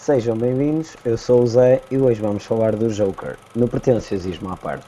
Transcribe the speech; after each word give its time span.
Sejam 0.00 0.34
bem-vindos, 0.34 0.96
eu 1.04 1.18
sou 1.18 1.42
o 1.42 1.46
Zé 1.46 1.82
e 1.90 1.98
hoje 1.98 2.22
vamos 2.22 2.42
falar 2.42 2.74
do 2.74 2.88
Joker, 2.88 3.38
no 3.54 3.68
pretenciosismo 3.68 4.48
à 4.48 4.56
parte. 4.56 4.86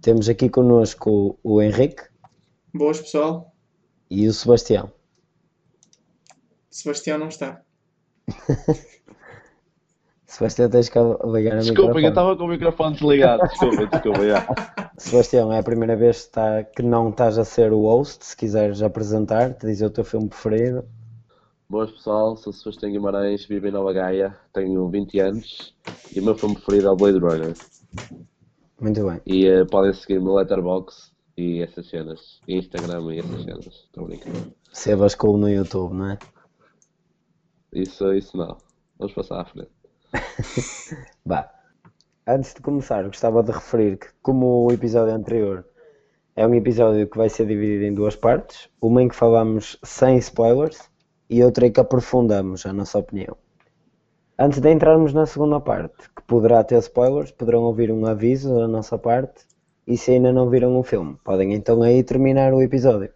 Temos 0.00 0.28
aqui 0.28 0.48
connosco 0.48 1.36
o 1.42 1.60
Henrique 1.60 2.04
Boas, 2.72 3.00
pessoal. 3.00 3.52
e 4.08 4.28
o 4.28 4.32
Sebastião. 4.32 4.92
Sebastião 6.70 7.18
não 7.18 7.26
está. 7.26 7.60
Sebastião, 10.30 10.70
tens 10.70 10.88
que 10.88 10.96
ligar 10.98 11.56
o 11.56 11.60
Desculpa, 11.60 12.00
eu 12.00 12.08
estava 12.08 12.36
com 12.36 12.44
o 12.44 12.48
microfone 12.48 12.94
desligado. 12.94 13.42
Desculpa, 13.48 13.86
desculpa. 13.88 14.24
já. 14.28 14.46
Sebastião, 14.96 15.52
é 15.52 15.58
a 15.58 15.62
primeira 15.62 15.96
vez 15.96 16.18
que, 16.20 16.26
está- 16.26 16.62
que 16.62 16.82
não 16.82 17.10
estás 17.10 17.36
a 17.36 17.44
ser 17.44 17.72
o 17.72 17.80
host. 17.82 18.24
Se 18.24 18.36
quiseres 18.36 18.80
apresentar-te, 18.80 19.66
dizer 19.66 19.86
o 19.86 19.90
teu 19.90 20.04
filme 20.04 20.28
preferido. 20.28 20.84
Boas 21.68 21.90
pessoal, 21.90 22.36
sou 22.36 22.52
Sebastião 22.52 22.92
Guimarães, 22.92 23.44
vivo 23.44 23.66
em 23.66 23.72
Nova 23.72 23.92
Gaia, 23.92 24.36
tenho 24.52 24.88
20 24.88 25.18
anos 25.18 25.74
e 26.14 26.20
o 26.20 26.24
meu 26.24 26.36
filme 26.36 26.54
preferido 26.54 26.86
é 26.86 26.90
o 26.92 26.96
Blade 26.96 27.18
Runner. 27.18 27.54
Muito 28.80 29.04
bem. 29.04 29.20
E 29.26 29.46
eh, 29.48 29.64
podem 29.64 29.92
seguir-me 29.92 30.24
no 30.26 30.34
Letterboxd 30.36 31.10
e 31.36 31.60
essas 31.60 31.88
cenas, 31.88 32.40
e 32.46 32.56
Instagram 32.56 33.12
e 33.14 33.18
essas 33.18 33.42
cenas. 33.42 33.66
Estou 33.66 34.06
brincando. 34.06 34.52
Sebas 34.72 35.14
Cool 35.16 35.38
no 35.38 35.48
YouTube, 35.48 35.92
não 35.94 36.10
é? 36.10 36.18
Isso, 37.72 38.12
isso 38.14 38.36
não. 38.36 38.56
Vamos 38.98 39.12
passar 39.14 39.40
à 39.40 39.44
frente. 39.44 39.70
Bah. 41.24 41.50
Antes 42.26 42.54
de 42.54 42.60
começar, 42.60 43.04
gostava 43.04 43.42
de 43.42 43.52
referir 43.52 43.98
que, 43.98 44.08
como 44.22 44.66
o 44.66 44.72
episódio 44.72 45.14
anterior 45.14 45.64
é 46.36 46.46
um 46.46 46.54
episódio 46.54 47.06
que 47.08 47.18
vai 47.18 47.28
ser 47.28 47.46
dividido 47.46 47.84
em 47.84 47.94
duas 47.94 48.16
partes, 48.16 48.68
uma 48.80 49.02
em 49.02 49.08
que 49.08 49.16
falamos 49.16 49.78
sem 49.82 50.16
spoilers 50.18 50.88
e 51.28 51.42
outra 51.42 51.66
em 51.66 51.72
que 51.72 51.80
aprofundamos 51.80 52.64
a 52.66 52.72
nossa 52.72 52.98
opinião. 52.98 53.36
Antes 54.38 54.60
de 54.60 54.70
entrarmos 54.70 55.12
na 55.12 55.26
segunda 55.26 55.60
parte, 55.60 56.08
que 56.16 56.22
poderá 56.22 56.64
ter 56.64 56.78
spoilers, 56.78 57.30
poderão 57.30 57.62
ouvir 57.64 57.90
um 57.92 58.06
aviso 58.06 58.54
da 58.54 58.66
nossa 58.66 58.96
parte 58.96 59.44
e 59.86 59.98
se 59.98 60.12
ainda 60.12 60.32
não 60.32 60.48
viram 60.48 60.78
o 60.78 60.82
filme, 60.82 61.18
podem 61.24 61.52
então 61.52 61.82
aí 61.82 62.02
terminar 62.02 62.54
o 62.54 62.62
episódio. 62.62 63.12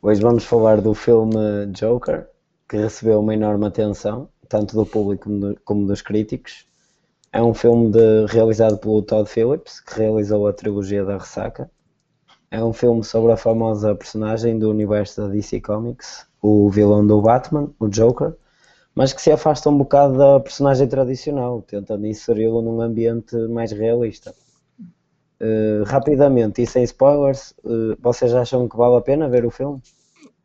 Hoje 0.00 0.20
vamos 0.20 0.44
falar 0.44 0.80
do 0.80 0.94
filme 0.94 1.66
Joker, 1.72 2.28
que 2.68 2.76
recebeu 2.76 3.20
uma 3.20 3.34
enorme 3.34 3.66
atenção, 3.66 4.28
tanto 4.52 4.76
do 4.76 4.86
público 4.86 5.24
como 5.24 5.40
do- 5.40 5.60
como 5.64 5.86
dos 5.88 6.02
críticos. 6.02 6.66
É 7.32 7.42
um 7.42 7.54
filme 7.54 7.90
de- 7.92 8.26
realizado 8.26 8.78
pelo 8.78 9.02
Todd 9.02 9.28
Phillips, 9.28 9.80
que 9.80 9.98
realizou 9.98 10.46
a 10.48 10.52
trilogia 10.54 11.04
da 11.04 11.18
Ressaca. 11.18 11.70
É 12.50 12.62
um 12.64 12.72
filme 12.72 13.04
sobre 13.04 13.32
a 13.32 13.36
famosa 13.36 13.94
personagem 13.96 14.58
do 14.58 14.70
universo 14.70 15.22
da 15.22 15.28
DC 15.28 15.60
Comics, 15.60 16.26
o 16.42 16.70
vilão 16.70 17.06
do 17.06 17.20
Batman, 17.22 17.70
o 17.80 17.88
Joker, 17.88 18.34
mas 18.94 19.12
que 19.12 19.22
se 19.22 19.32
afasta 19.32 19.70
um 19.70 19.78
bocado 19.78 20.18
da 20.18 20.40
personagem 20.40 20.88
tradicional, 20.88 21.62
tentando 21.62 22.06
inseri-lo 22.06 22.62
num 22.62 22.80
ambiente 22.82 23.36
mais 23.48 23.72
realista. 23.72 24.34
Eh, 25.40 25.82
rapidamente 25.86 26.62
e 26.62 26.66
sem 26.66 26.84
spoilers, 26.84 27.52
eh, 27.64 27.96
vocês 28.00 28.32
acham 28.34 28.68
que 28.68 28.76
vale 28.76 28.96
a 28.96 29.00
pena 29.00 29.28
ver 29.28 29.44
o 29.44 29.50
filme? 29.50 29.80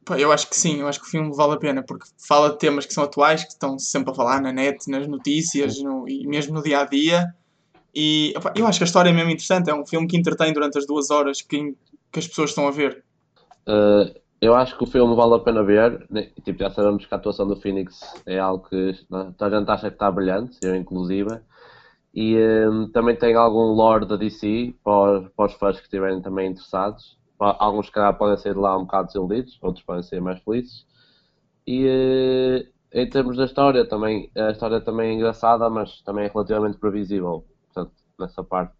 Pá, 0.07 0.17
eu 0.19 0.31
acho 0.31 0.49
que 0.49 0.55
sim, 0.55 0.79
eu 0.79 0.87
acho 0.87 0.99
que 1.01 1.07
o 1.07 1.09
filme 1.09 1.35
vale 1.35 1.53
a 1.53 1.57
pena, 1.57 1.83
porque 1.83 2.05
fala 2.27 2.51
de 2.51 2.57
temas 2.59 2.85
que 2.85 2.93
são 2.93 3.03
atuais, 3.03 3.43
que 3.43 3.51
estão 3.51 3.77
sempre 3.77 4.11
a 4.11 4.15
falar 4.15 4.41
na 4.41 4.51
net, 4.53 4.89
nas 4.89 5.07
notícias 5.07 5.81
no- 5.81 6.07
e 6.07 6.25
mesmo 6.27 6.53
no 6.55 6.63
dia 6.63 6.79
a 6.81 6.85
dia. 6.85 7.25
E 7.95 8.33
opá, 8.37 8.53
eu 8.55 8.67
acho 8.67 8.79
que 8.79 8.83
a 8.83 8.87
história 8.87 9.09
é 9.09 9.13
mesmo 9.13 9.31
interessante, 9.31 9.69
é 9.69 9.75
um 9.75 9.85
filme 9.85 10.07
que 10.07 10.17
entretém 10.17 10.53
durante 10.53 10.77
as 10.77 10.87
duas 10.87 11.09
horas 11.11 11.41
que, 11.41 11.75
que 12.11 12.19
as 12.19 12.27
pessoas 12.27 12.51
estão 12.51 12.67
a 12.67 12.71
ver. 12.71 13.03
Eh, 13.67 14.21
eu 14.41 14.55
acho 14.55 14.77
que 14.77 14.83
o 14.83 14.87
filme 14.87 15.15
vale 15.15 15.35
a 15.35 15.39
pena 15.39 15.63
ver. 15.63 16.05
né? 16.09 16.31
Tipo, 16.43 16.59
já 16.59 16.69
sabemos 16.69 17.05
que 17.05 17.13
a 17.13 17.17
atuação 17.17 17.47
do 17.47 17.55
Phoenix 17.59 17.99
é 18.25 18.39
algo 18.39 18.67
que 18.69 18.93
né, 19.09 19.33
toda 19.37 19.57
a 19.57 19.59
gente 19.59 19.69
acha 19.71 19.89
que 19.89 19.95
está 19.95 20.11
brilhante, 20.11 20.57
eu 20.61 20.75
inclusive. 20.75 21.29
E 22.13 22.35
eh, 22.37 22.67
também 22.93 23.17
tem 23.17 23.35
algum 23.35 23.73
lore 23.73 24.07
da 24.07 24.15
DC 24.17 24.75
para, 24.83 25.29
para 25.35 25.45
os 25.47 25.53
fãs 25.55 25.77
que 25.77 25.83
estiverem 25.83 26.21
também 26.21 26.51
interessados. 26.51 27.16
Alguns, 27.39 27.89
calhar, 27.89 28.17
podem 28.17 28.37
sair 28.37 28.53
de 28.53 28.59
lá 28.59 28.77
um 28.77 28.81
bocado 28.85 29.07
desiludidos, 29.07 29.57
outros 29.61 29.85
podem 29.85 30.03
ser 30.03 30.21
mais 30.21 30.39
felizes. 30.41 30.85
E 31.67 31.85
eh, 31.87 32.69
em 32.93 33.09
termos 33.09 33.37
da 33.37 33.45
história, 33.45 33.87
também, 33.87 34.31
a 34.35 34.51
história 34.51 34.81
também 34.81 35.11
é 35.11 35.13
engraçada, 35.13 35.69
mas 35.69 36.01
também 36.03 36.25
é 36.25 36.29
relativamente 36.29 36.77
previsível. 36.79 37.45
Portanto, 37.67 37.93
nessa 38.19 38.43
parte, 38.43 38.75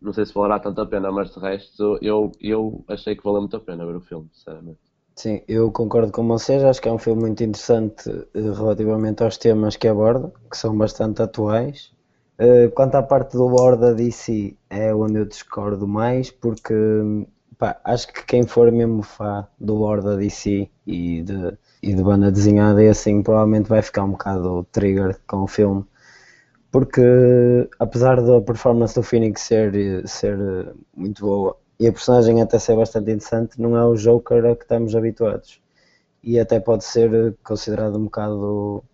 não 0.00 0.12
sei 0.12 0.26
se 0.26 0.34
valerá 0.34 0.58
tanto 0.60 0.80
a 0.80 0.86
pena, 0.86 1.10
mas 1.12 1.32
de 1.32 1.40
resto, 1.40 1.98
eu, 2.02 2.32
eu 2.40 2.84
achei 2.88 3.16
que 3.16 3.22
valeu 3.24 3.42
muito 3.42 3.56
a 3.56 3.60
pena 3.60 3.86
ver 3.86 3.96
o 3.96 4.00
filme, 4.00 4.28
sinceramente. 4.32 4.80
Sim, 5.16 5.42
eu 5.48 5.70
concordo 5.72 6.12
com 6.12 6.26
vocês, 6.26 6.62
acho 6.62 6.80
que 6.80 6.88
é 6.88 6.92
um 6.92 6.98
filme 6.98 7.22
muito 7.22 7.42
interessante 7.42 8.08
eh, 8.34 8.40
relativamente 8.40 9.22
aos 9.22 9.36
temas 9.36 9.76
que 9.76 9.88
aborda, 9.88 10.32
que 10.50 10.56
são 10.56 10.76
bastante 10.78 11.20
atuais. 11.22 11.92
Eh, 12.38 12.68
Quanto 12.68 12.94
à 12.94 13.02
parte 13.02 13.36
do 13.36 13.46
lore 13.48 13.76
da 13.78 13.92
DC, 13.92 14.56
é 14.70 14.94
onde 14.94 15.18
eu 15.18 15.24
discordo 15.26 15.88
mais, 15.88 16.30
porque 16.30 16.72
pá, 17.58 17.80
acho 17.84 18.08
que 18.12 18.24
quem 18.26 18.44
for 18.46 18.70
mesmo 18.72 19.02
fã 19.02 19.46
do 19.58 19.74
lore 19.74 20.02
da 20.02 20.16
DC 20.16 20.70
e 20.86 21.22
de, 21.22 21.58
e 21.82 21.94
de 21.94 22.02
banda 22.02 22.30
desenhada 22.32 22.82
e 22.82 22.88
assim, 22.88 23.22
provavelmente 23.22 23.68
vai 23.68 23.82
ficar 23.82 24.04
um 24.04 24.12
bocado 24.12 24.64
trigger 24.72 25.18
com 25.26 25.38
o 25.42 25.46
filme. 25.46 25.84
Porque 26.70 27.02
apesar 27.78 28.20
da 28.22 28.40
performance 28.40 28.94
do 28.94 29.02
Phoenix 29.02 29.42
ser, 29.42 30.06
ser 30.08 30.38
muito 30.94 31.24
boa 31.24 31.56
e 31.80 31.86
a 31.86 31.92
personagem 31.92 32.42
até 32.42 32.58
ser 32.58 32.76
bastante 32.76 33.10
interessante, 33.10 33.60
não 33.60 33.76
é 33.76 33.84
o 33.84 33.94
Joker 33.94 34.44
a 34.46 34.56
que 34.56 34.62
estamos 34.64 34.94
habituados. 34.96 35.60
E 36.22 36.38
até 36.40 36.60
pode 36.60 36.84
ser 36.84 37.36
considerado 37.44 37.96
um 37.98 38.04
bocado, 38.04 38.84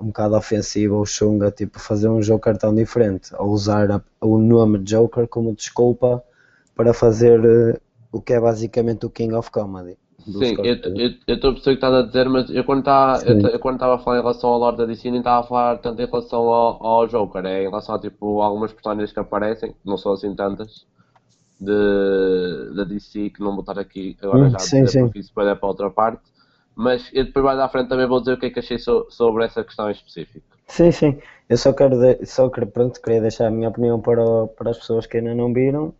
um 0.00 0.06
bocado 0.06 0.36
ofensivo 0.36 0.96
ou 0.96 1.06
chunga, 1.06 1.50
tipo 1.50 1.78
fazer 1.80 2.08
um 2.08 2.20
Joker 2.20 2.56
tão 2.58 2.74
diferente, 2.74 3.34
ou 3.38 3.50
usar 3.50 3.90
a- 3.90 4.02
o 4.20 4.38
nome 4.38 4.78
Joker 4.80 5.28
como 5.28 5.54
desculpa 5.54 6.22
para 6.74 6.94
fazer 6.94 7.40
eh, 7.44 7.80
o 8.12 8.20
que 8.22 8.32
é 8.34 8.40
basicamente 8.40 9.06
o 9.06 9.10
King 9.10 9.34
of 9.34 9.50
Comedy. 9.50 9.98
Sim, 10.28 10.58
eu 10.62 10.74
estou 10.74 11.50
a 11.50 11.52
perceber 11.54 11.58
o 11.60 11.62
que 11.62 11.70
estás 11.70 11.94
a 11.94 12.02
dizer, 12.02 12.28
mas 12.28 12.50
eu 12.50 12.64
quando 12.64 12.80
estava 12.80 13.58
quando 13.60 13.74
estava 13.76 13.94
a 13.96 13.98
falar 13.98 14.18
em 14.18 14.20
relação 14.20 14.50
ao 14.50 14.58
Lord 14.58 14.78
da 14.78 14.86
DC, 14.86 15.10
nem 15.10 15.20
estava 15.20 15.40
a 15.40 15.48
falar 15.48 15.78
tanto 15.78 16.00
em 16.02 16.06
relação 16.06 16.40
ao, 16.48 16.84
ao 16.86 17.06
Joker, 17.08 17.44
é 17.46 17.60
em 17.62 17.68
relação 17.68 17.94
a 17.94 17.98
tipo, 18.00 18.40
algumas 18.40 18.72
personagens 18.72 19.12
que 19.12 19.18
aparecem, 19.20 19.74
não 19.84 19.96
são 19.98 20.12
assim 20.12 20.34
tantas, 20.34 20.86
de, 21.60 22.74
da 22.76 22.84
DC, 22.84 23.30
que 23.30 23.40
não 23.40 23.52
vou 23.52 23.60
estar 23.60 23.78
aqui 23.78 24.16
agora 24.22 24.48
Hum, 24.48 24.50
já 24.50 24.66
sim, 24.66 24.86
dizer, 24.86 24.94
sim. 24.94 25.14
porque 25.14 25.20
isso 25.20 25.32
é 25.40 25.54
para 25.56 25.68
outra 25.68 25.90
parte. 25.90 26.22
Mas 26.76 27.10
eu 27.14 27.24
depois 27.26 27.44
mais 27.44 27.58
à 27.60 27.68
frente 27.68 27.88
também 27.90 28.06
vou 28.08 28.20
dizer 28.20 28.34
o 28.34 28.38
que 28.40 28.46
é 28.46 28.50
que 28.50 28.60
achei 28.60 28.78
so- 28.78 29.06
sobre 29.10 29.44
essa 29.44 29.64
questão 29.64 29.88
em 29.88 29.92
específico. 29.92 30.46
Sim, 30.68 30.90
sim. 30.92 31.20
Eu 31.48 31.56
só 31.58 31.72
quero, 31.72 31.98
de- 32.00 32.24
só 32.26 32.48
quero, 32.48 32.68
pronto, 32.70 33.00
queria 33.02 33.20
deixar 33.20 33.46
a 33.48 33.50
minha 33.50 33.68
opinião 33.68 34.00
para, 34.00 34.46
para 34.56 34.70
as 34.70 34.78
pessoas 34.78 35.06
que 35.06 35.18
ainda 35.18 35.34
não 35.34 35.52
viram, 35.52 35.94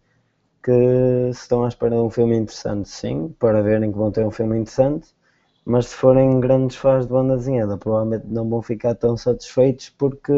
que 0.63 1.33
se 1.33 1.43
estão 1.43 1.65
à 1.65 1.69
espera 1.69 1.97
de 1.97 2.03
um 2.03 2.11
filme 2.11 2.37
interessante, 2.37 2.89
sim, 2.89 3.35
para 3.39 3.63
verem 3.63 3.91
que 3.91 3.99
vão 3.99 4.11
ter 4.11 4.25
um 4.25 4.31
filme 4.31 4.59
interessante, 4.59 5.09
mas 5.65 5.87
se 5.87 5.97
forem 5.97 6.41
grandes 6.41 6.77
fãs 6.77 7.07
de 7.07 7.13
banda 7.13 7.37
desenhada, 7.37 7.77
provavelmente 7.77 8.27
não 8.27 8.49
vão 8.49 8.63
ficar 8.63 8.95
tão 8.95 9.17
satisfeitos 9.17 9.91
porque 9.91 10.33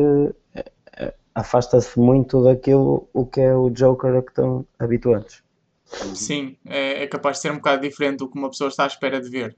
eh, 0.54 0.64
eh, 0.96 1.14
afasta-se 1.34 1.98
muito 1.98 2.42
daquilo 2.44 3.08
o 3.12 3.26
que 3.26 3.40
é 3.40 3.54
o 3.54 3.70
Joker 3.70 4.16
a 4.16 4.22
que 4.22 4.30
estão 4.30 4.66
habituados. 4.78 5.42
Sim, 6.14 6.56
é, 6.64 7.02
é 7.02 7.06
capaz 7.06 7.36
de 7.36 7.42
ser 7.42 7.52
um 7.52 7.56
bocado 7.56 7.82
diferente 7.82 8.18
do 8.18 8.28
que 8.28 8.38
uma 8.38 8.48
pessoa 8.48 8.68
está 8.68 8.84
à 8.84 8.86
espera 8.86 9.20
de 9.20 9.28
ver. 9.28 9.56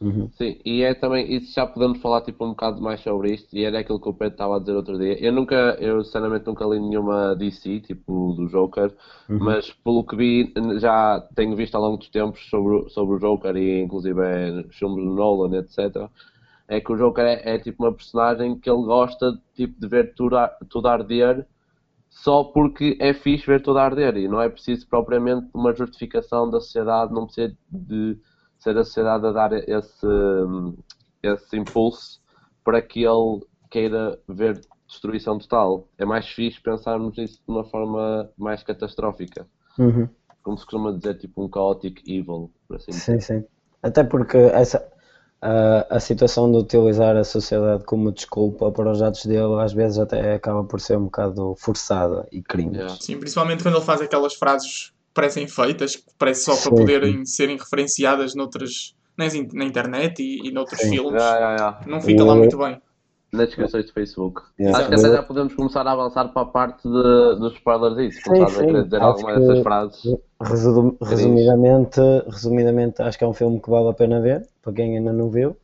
Uhum. 0.00 0.30
Sim, 0.32 0.58
e 0.64 0.82
é 0.82 0.94
também, 0.94 1.30
isso 1.34 1.52
já 1.54 1.66
podemos 1.66 2.00
falar 2.00 2.22
tipo 2.22 2.44
um 2.44 2.50
bocado 2.50 2.80
mais 2.80 3.00
sobre 3.02 3.34
isto, 3.34 3.54
e 3.54 3.64
era 3.64 3.80
aquilo 3.80 4.00
que 4.00 4.08
o 4.08 4.14
Pedro 4.14 4.32
estava 4.34 4.56
a 4.56 4.58
dizer 4.58 4.72
outro 4.74 4.98
dia. 4.98 5.18
Eu 5.22 5.32
nunca, 5.32 5.76
eu 5.78 6.02
sinceramente 6.02 6.46
nunca 6.46 6.64
li 6.64 6.80
nenhuma 6.80 7.34
DC, 7.36 7.80
tipo 7.80 8.32
do 8.34 8.48
Joker, 8.48 8.94
mas 9.36 9.70
pelo 9.70 10.02
que 10.04 10.16
vi, 10.16 10.52
já 10.78 11.20
tenho 11.34 11.54
visto 11.54 11.74
ao 11.74 11.82
longo 11.82 11.98
dos 11.98 12.08
tempos 12.08 12.40
sobre, 12.48 12.74
o- 12.76 12.88
sobre 12.88 13.16
o 13.16 13.18
Joker 13.18 13.54
e 13.56 13.80
inclusive 13.82 14.20
é, 14.22 14.62
filmes 14.70 15.04
do 15.04 15.10
Nolan, 15.14 15.58
etc. 15.58 16.10
É 16.68 16.80
que 16.80 16.92
o 16.92 16.96
Joker 16.96 17.24
é, 17.24 17.54
é 17.56 17.58
tipo 17.58 17.82
uma 17.84 17.92
personagem 17.92 18.58
que 18.58 18.70
ele 18.70 18.82
gosta 18.84 19.32
tipo, 19.54 19.78
de 19.78 19.86
ver 19.88 20.14
tudo, 20.14 20.36
a- 20.38 20.48
tudo 20.70 20.88
arder 20.88 21.46
só 22.08 22.44
porque 22.44 22.96
é 23.00 23.14
fixe 23.14 23.46
ver 23.46 23.62
tudo 23.62 23.78
arder 23.78 24.16
e 24.16 24.28
não 24.28 24.40
é 24.40 24.48
preciso 24.48 24.86
propriamente 24.88 25.48
uma 25.54 25.72
justificação 25.74 26.50
da 26.50 26.60
sociedade, 26.60 27.12
não 27.12 27.26
precisa 27.26 27.56
de 27.70 28.18
ser 28.60 28.76
a 28.76 28.84
sociedade 28.84 29.26
a 29.26 29.32
dar 29.32 29.52
esse, 29.52 30.06
esse 31.22 31.56
impulso 31.56 32.20
para 32.62 32.80
que 32.80 33.02
ele 33.04 33.40
queira 33.70 34.18
ver 34.28 34.60
destruição 34.86 35.38
total. 35.38 35.88
É 35.98 36.04
mais 36.04 36.28
fixe 36.28 36.60
pensarmos 36.60 37.16
nisso 37.16 37.40
de 37.46 37.52
uma 37.52 37.64
forma 37.64 38.30
mais 38.36 38.62
catastrófica. 38.62 39.46
Uhum. 39.78 40.08
Como 40.42 40.58
se 40.58 40.64
costuma 40.64 40.92
dizer, 40.92 41.18
tipo 41.18 41.44
um 41.44 41.50
chaotic 41.52 42.02
evil, 42.06 42.50
por 42.68 42.76
assim 42.76 42.90
dizer. 42.90 43.20
Sim, 43.20 43.40
sim. 43.40 43.44
Até 43.82 44.04
porque 44.04 44.36
essa, 44.36 44.86
a, 45.40 45.96
a 45.96 46.00
situação 46.00 46.50
de 46.50 46.58
utilizar 46.58 47.16
a 47.16 47.24
sociedade 47.24 47.84
como 47.84 48.12
desculpa 48.12 48.70
para 48.70 48.90
os 48.90 49.00
atos 49.00 49.24
dele 49.24 49.60
às 49.60 49.72
vezes 49.72 49.98
até 49.98 50.34
acaba 50.34 50.64
por 50.64 50.80
ser 50.80 50.98
um 50.98 51.04
bocado 51.04 51.54
forçada 51.56 52.26
e 52.30 52.42
cringe. 52.42 52.76
Yeah. 52.76 52.96
Sim, 53.00 53.18
principalmente 53.18 53.62
quando 53.62 53.76
ele 53.76 53.84
faz 53.84 54.00
aquelas 54.00 54.34
frases 54.34 54.92
parecem 55.20 55.46
feitas, 55.46 55.96
que 55.96 56.04
parece 56.18 56.44
só 56.44 56.56
para 56.56 56.70
poderem 56.76 57.24
serem 57.26 57.58
referenciadas 57.58 58.34
noutras, 58.34 58.94
na 59.18 59.64
internet 59.66 60.22
e, 60.22 60.48
e 60.48 60.50
noutros 60.50 60.80
Sim. 60.80 60.90
filmes. 60.90 61.12
Yeah, 61.22 61.36
yeah, 61.36 61.56
yeah. 61.56 61.80
Não 61.86 62.00
fica 62.00 62.24
lá 62.24 62.34
muito 62.34 62.56
bem. 62.56 62.80
Nas 63.32 63.46
descrições 63.46 63.86
do 63.86 63.92
Facebook. 63.92 64.42
Yeah. 64.58 64.76
Acho 64.78 64.88
que 64.88 64.94
até 64.94 65.12
já 65.12 65.22
podemos 65.22 65.54
começar 65.54 65.86
a 65.86 65.92
avançar 65.92 66.28
para 66.32 66.42
a 66.42 66.46
parte 66.46 66.82
de, 66.82 67.38
dos 67.38 67.52
spoilers 67.52 67.96
disso. 67.96 68.20
Começar 68.24 68.46
a 68.46 68.48
sim. 68.48 68.66
querer 68.66 68.84
dizer 68.84 69.02
alguma 69.02 69.34
que- 69.34 69.40
dessas 69.40 69.62
frases. 69.62 70.02
Resum- 70.42 70.96
resumidamente, 71.02 72.00
resumidamente, 72.26 73.02
acho 73.02 73.18
que 73.18 73.22
é 73.22 73.28
um 73.28 73.34
filme 73.34 73.60
que 73.60 73.70
vale 73.70 73.88
a 73.90 73.92
pena 73.92 74.20
ver, 74.20 74.48
para 74.62 74.72
quem 74.72 74.96
ainda 74.96 75.12
não 75.12 75.30
viu, 75.30 75.54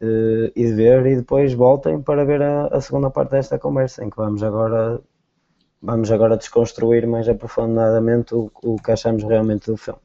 eh, 0.00 0.50
e 0.56 0.64
de 0.64 0.72
ver, 0.72 1.04
e 1.06 1.16
depois 1.16 1.52
voltem 1.52 2.00
para 2.00 2.24
ver 2.24 2.42
a, 2.42 2.66
a 2.68 2.80
segunda 2.80 3.10
parte 3.10 3.32
desta 3.32 3.58
conversa, 3.58 4.02
em 4.02 4.08
que 4.10 4.16
vamos 4.16 4.42
agora, 4.42 5.00
vamos 5.82 6.10
agora 6.10 6.36
desconstruir 6.36 7.06
mais 7.06 7.28
aprofundadamente 7.28 8.34
o, 8.34 8.50
o 8.62 8.76
que 8.82 8.92
achamos 8.92 9.22
realmente 9.24 9.66
do 9.70 9.76
filme. 9.76 10.00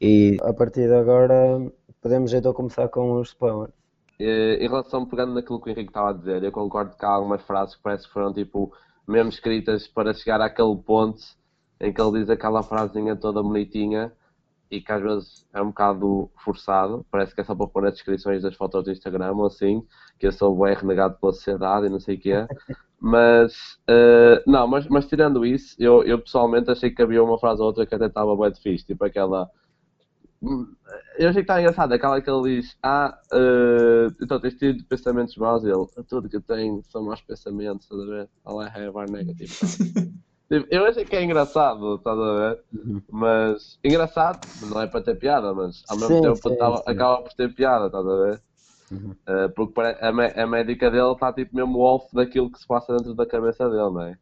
E 0.00 0.36
a 0.42 0.52
partir 0.52 0.86
de 0.88 0.94
agora, 0.94 1.36
podemos 2.00 2.32
então 2.32 2.52
começar 2.52 2.88
com 2.88 3.12
os 3.20 3.28
spoilers. 3.28 3.72
Eh, 4.18 4.56
Em 4.64 4.68
relação, 4.68 5.06
pegando 5.06 5.34
naquilo 5.34 5.60
que 5.60 5.68
o 5.70 5.72
Henrique 5.72 5.90
estava 5.90 6.10
a 6.10 6.12
dizer, 6.12 6.42
eu 6.42 6.52
concordo 6.52 6.96
que 6.96 7.04
há 7.04 7.08
algumas 7.10 7.42
frases 7.42 7.76
que 7.76 7.82
parece 7.82 8.06
que 8.06 8.12
foram 8.12 8.32
tipo 8.32 8.72
mesmo 9.06 9.30
escritas 9.30 9.86
para 9.88 10.12
chegar 10.14 10.40
àquele 10.40 10.76
ponto 10.76 11.20
em 11.80 11.92
que 11.92 12.00
ele 12.00 12.20
diz 12.20 12.30
aquela 12.30 12.62
frasinha 12.62 13.16
toda 13.16 13.42
bonitinha 13.42 14.12
e 14.70 14.80
que 14.80 14.92
às 14.92 15.02
vezes 15.02 15.46
é 15.52 15.62
um 15.62 15.68
bocado 15.68 16.30
forçado, 16.36 17.04
parece 17.10 17.34
que 17.34 17.40
é 17.40 17.44
só 17.44 17.54
para 17.54 17.66
pôr 17.66 17.82
nas 17.82 17.94
descrições 17.94 18.42
das 18.42 18.54
fotos 18.54 18.84
do 18.84 18.92
Instagram 18.92 19.32
ou 19.32 19.46
assim, 19.46 19.82
que 20.18 20.26
eu 20.26 20.32
sou 20.32 20.58
bem 20.58 20.74
renegado 20.74 21.16
pela 21.18 21.32
sociedade 21.32 21.86
e 21.86 21.90
não 21.90 22.00
sei 22.00 22.16
o 22.16 22.20
quê. 22.20 22.46
Mas, 23.00 23.78
eh, 23.86 24.42
não, 24.44 24.66
mas, 24.66 24.88
mas 24.88 25.06
tirando 25.06 25.46
isso, 25.46 25.76
eu, 25.78 26.02
eu 26.02 26.18
pessoalmente 26.18 26.68
achei 26.68 26.90
que 26.90 27.00
havia 27.00 27.22
uma 27.22 27.38
frase 27.38 27.60
ou 27.60 27.68
outra 27.68 27.86
que 27.86 27.94
até 27.94 28.06
estava 28.06 28.36
bem 28.36 28.52
fixe, 28.56 28.84
tipo 28.84 29.04
aquela. 29.04 29.48
Eu 31.16 31.28
achei 31.28 31.34
que 31.34 31.50
está 31.50 31.60
engraçado, 31.60 31.92
aquela 31.92 32.20
que 32.20 32.28
ele 32.28 32.56
diz, 32.56 32.76
ah, 32.82 33.16
eh, 33.32 34.08
então 34.20 34.40
tens 34.40 34.54
tido 34.56 34.84
pensamentos 34.84 35.36
maus, 35.36 35.62
e 35.62 35.68
ele, 35.68 35.86
tudo 36.08 36.28
que 36.28 36.36
eu 36.36 36.42
tenho 36.42 36.82
são 36.90 37.04
maus 37.04 37.20
pensamentos, 37.20 37.84
estás 37.84 38.02
a 38.02 38.06
ver? 38.06 38.28
All 38.44 38.60
I 38.60 38.66
have 38.66 38.98
are 38.98 39.10
negative. 39.10 39.52
Tipo, 40.50 40.66
eu 40.70 40.86
achei 40.86 41.04
que 41.06 41.16
é 41.16 41.22
engraçado, 41.22 41.96
estás 41.96 42.18
a 42.18 42.34
ver? 42.54 42.64
Mas, 43.10 43.78
engraçado, 43.84 44.42
não 44.54 44.80
é 44.80 44.86
para 44.86 45.02
ter 45.04 45.16
piada, 45.18 45.54
mas 45.54 45.82
ao 45.88 45.96
mesmo 45.96 46.18
Sim, 46.18 46.20
tempo 46.20 46.40
sim, 46.46 46.54
tava- 46.56 46.82
sim. 46.86 46.86
acaba 46.86 47.22
por 47.22 47.32
ter 47.34 47.54
piada, 47.54 47.86
estás 47.86 48.06
a 48.06 48.16
ver? 48.16 48.42
Uhum. 48.90 49.18
Eh, 49.28 49.48
porque 49.50 49.80
a, 49.80 50.12
mé- 50.12 50.34
a 50.40 50.46
médica 50.46 50.90
dele 50.90 51.12
está 51.12 51.32
tipo 51.32 51.54
mesmo 51.56 51.78
off 51.80 52.08
daquilo 52.14 52.50
que 52.50 52.58
se 52.58 52.66
passa 52.66 52.94
dentro 52.96 53.14
da 53.14 53.26
cabeça 53.26 53.68
dele, 53.68 53.90
não 53.90 54.02
é? 54.02 54.18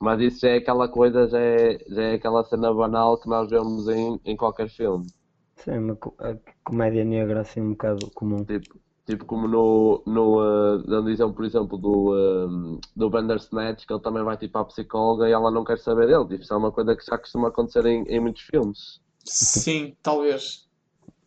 Mas 0.00 0.20
isso 0.22 0.40
já 0.40 0.50
é 0.50 0.56
aquela 0.58 0.88
coisa, 0.90 1.28
já 1.28 1.40
é, 1.40 1.78
já 1.88 2.02
é 2.02 2.14
aquela 2.14 2.44
cena 2.44 2.72
banal 2.74 3.18
que 3.20 3.28
nós 3.28 3.50
vemos 3.50 3.88
em, 3.88 4.20
em 4.24 4.36
qualquer 4.36 4.68
filme. 4.70 5.10
Sim, 5.56 5.72
uma 5.78 5.92
a 6.20 6.38
comédia 6.64 7.04
negra 7.04 7.42
assim 7.42 7.60
um 7.60 7.70
bocado 7.72 8.10
comum. 8.12 8.46
Tipo, 8.46 8.80
tipo 9.08 9.24
como 9.24 9.48
no, 9.48 10.02
no 10.06 10.38
uh, 10.38 10.82
dando 10.86 11.08
exemplo, 11.08 11.32
por 11.32 11.46
exemplo, 11.46 11.78
do, 11.78 12.14
um, 12.14 12.78
do 12.94 13.08
Bandersnatch, 13.08 13.86
que 13.86 13.92
ele 13.92 14.02
também 14.02 14.22
vai 14.22 14.36
tipo 14.36 14.58
à 14.58 14.64
psicóloga 14.66 15.26
e 15.26 15.32
ela 15.32 15.50
não 15.50 15.64
quer 15.64 15.78
saber 15.78 16.06
dele. 16.06 16.28
Tipo, 16.28 16.42
isso 16.42 16.52
é 16.52 16.56
uma 16.56 16.70
coisa 16.70 16.94
que 16.94 17.04
já 17.04 17.16
costuma 17.16 17.48
acontecer 17.48 17.86
em, 17.86 18.04
em 18.04 18.20
muitos 18.20 18.42
filmes. 18.42 19.00
Sim, 19.24 19.96
talvez. 20.02 20.68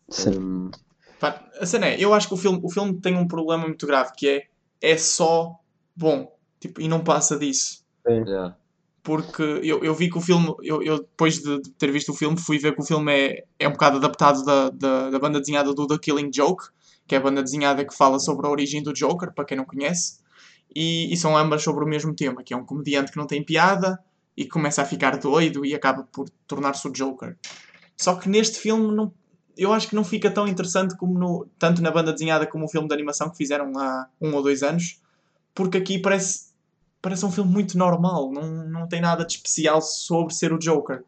Sim. 0.08 0.38
Um, 0.38 0.70
Pá, 1.18 1.44
a 1.58 1.66
cena 1.66 1.86
é, 1.86 1.96
eu 1.98 2.14
acho 2.14 2.28
que 2.28 2.34
o 2.34 2.36
filme, 2.36 2.60
o 2.62 2.70
filme 2.70 3.00
tem 3.00 3.16
um 3.16 3.26
problema 3.26 3.66
muito 3.66 3.84
grave, 3.84 4.12
que 4.16 4.28
é, 4.28 4.46
é 4.80 4.96
só 4.96 5.56
bom. 5.96 6.32
Tipo, 6.60 6.80
e 6.80 6.86
não 6.86 7.02
passa 7.02 7.36
disso. 7.36 7.84
yeah. 8.06 8.56
porque 9.02 9.42
eu, 9.42 9.82
eu 9.82 9.92
vi 9.92 10.08
que 10.08 10.18
o 10.18 10.20
filme, 10.20 10.54
eu, 10.62 10.80
eu 10.84 10.98
depois 10.98 11.42
de, 11.42 11.60
de 11.62 11.70
ter 11.70 11.90
visto 11.90 12.12
o 12.12 12.14
filme, 12.14 12.38
fui 12.38 12.58
ver 12.58 12.76
que 12.76 12.80
o 12.80 12.86
filme 12.86 13.12
é, 13.12 13.44
é 13.58 13.68
um 13.68 13.72
bocado 13.72 13.96
adaptado 13.96 14.44
da, 14.44 14.70
da, 14.70 15.10
da 15.10 15.18
banda 15.18 15.40
desenhada 15.40 15.74
do 15.74 15.86
The 15.88 15.98
Killing 15.98 16.30
Joke, 16.32 16.64
que 17.06 17.14
é 17.14 17.18
a 17.18 17.20
banda 17.20 17.42
desenhada 17.42 17.84
que 17.84 17.94
fala 17.94 18.18
sobre 18.18 18.46
a 18.46 18.50
origem 18.50 18.82
do 18.82 18.92
Joker, 18.92 19.32
para 19.34 19.44
quem 19.44 19.56
não 19.56 19.64
conhece, 19.64 20.20
e, 20.74 21.12
e 21.12 21.16
são 21.16 21.36
ambas 21.36 21.62
sobre 21.62 21.84
o 21.84 21.88
mesmo 21.88 22.14
tema, 22.14 22.42
que 22.42 22.54
é 22.54 22.56
um 22.56 22.64
comediante 22.64 23.12
que 23.12 23.18
não 23.18 23.26
tem 23.26 23.44
piada 23.44 23.98
e 24.36 24.46
começa 24.46 24.82
a 24.82 24.84
ficar 24.84 25.18
doido 25.18 25.64
e 25.64 25.74
acaba 25.74 26.04
por 26.04 26.28
tornar-se 26.46 26.86
o 26.88 26.92
Joker. 26.92 27.36
Só 27.96 28.14
que 28.14 28.28
neste 28.28 28.58
filme 28.58 28.94
não, 28.94 29.12
eu 29.56 29.72
acho 29.72 29.88
que 29.88 29.94
não 29.94 30.04
fica 30.04 30.30
tão 30.30 30.48
interessante 30.48 30.96
como 30.96 31.18
no, 31.18 31.46
tanto 31.58 31.82
na 31.82 31.90
banda 31.90 32.12
desenhada 32.12 32.46
como 32.46 32.64
o 32.64 32.68
filme 32.68 32.88
de 32.88 32.94
animação 32.94 33.28
que 33.28 33.36
fizeram 33.36 33.78
há 33.78 34.08
um 34.20 34.34
ou 34.34 34.42
dois 34.42 34.62
anos, 34.62 35.00
porque 35.54 35.78
aqui 35.78 35.98
parece 35.98 36.52
parece 37.02 37.26
um 37.26 37.32
filme 37.32 37.50
muito 37.50 37.76
normal, 37.76 38.30
não, 38.32 38.64
não 38.68 38.88
tem 38.88 39.00
nada 39.00 39.26
de 39.26 39.34
especial 39.34 39.82
sobre 39.82 40.32
ser 40.32 40.52
o 40.52 40.58
Joker. 40.58 41.02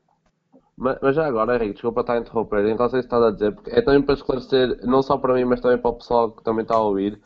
Mas, 0.76 0.98
mas 1.02 1.14
já 1.16 1.26
agora, 1.26 1.54
Henrique, 1.56 1.74
desculpa 1.74 2.00
estar 2.00 2.14
a 2.14 2.18
interromper, 2.20 2.60
em 2.66 2.74
relação 2.76 2.96
a 2.96 3.00
isso 3.00 3.08
que 3.08 3.14
estás 3.14 3.22
a 3.24 3.30
dizer, 3.30 3.52
porque 3.54 3.70
é 3.70 3.80
também 3.82 4.02
para 4.02 4.14
esclarecer, 4.14 4.84
não 4.86 5.02
só 5.02 5.16
para 5.18 5.34
mim, 5.34 5.44
mas 5.44 5.60
também 5.60 5.78
para 5.78 5.90
o 5.90 5.94
pessoal 5.96 6.32
que 6.32 6.42
também 6.42 6.62
está 6.62 6.74
a 6.74 6.82
ouvir. 6.82 7.20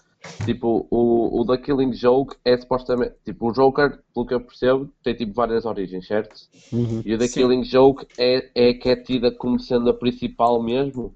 Tipo, 0.44 0.86
o, 0.90 1.40
o 1.40 1.46
The 1.46 1.58
Killing 1.58 1.92
Joke 1.94 2.36
é 2.44 2.56
supostamente. 2.56 3.14
Tipo, 3.24 3.48
o 3.50 3.52
Joker, 3.52 4.02
pelo 4.14 4.26
que 4.26 4.34
eu 4.34 4.40
percebo, 4.40 4.90
tem 5.02 5.14
tipo 5.14 5.32
várias 5.34 5.64
origens, 5.64 6.06
certo? 6.06 6.34
Uhum. 6.72 7.02
E 7.04 7.14
o 7.14 7.18
The 7.18 7.28
Sim. 7.28 7.40
Killing 7.40 7.64
Joke 7.64 8.06
é, 8.18 8.50
é 8.70 8.74
que 8.74 8.88
é 8.90 8.96
tida 8.96 9.30
como 9.32 9.58
sendo 9.60 9.90
a 9.90 9.94
principal 9.94 10.62
mesmo? 10.62 11.14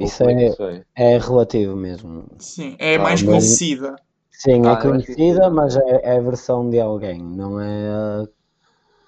Isso 0.00 0.22
é 0.24 0.34
que 0.34 0.44
é, 0.46 0.46
isso 0.46 0.62
é? 0.64 0.84
é 0.96 1.18
relativo 1.18 1.76
mesmo. 1.76 2.26
Sim, 2.38 2.76
é 2.80 2.98
Ah, 2.98 3.02
mais 3.04 3.22
mas- 3.22 3.22
conhecida. 3.22 3.94
Sim, 4.32 4.62
Ah, 4.62 4.72
é 4.72 4.76
acho 4.94 5.06
que 5.06 5.16
conhecida, 5.16 5.50
sim. 5.50 5.50
mas 5.50 5.76
é, 5.76 6.00
é 6.14 6.18
a 6.18 6.20
versão 6.20 6.70
de 6.70 6.80
alguém, 6.80 7.22
não 7.22 7.60
é 7.60 7.88
a 8.24 8.28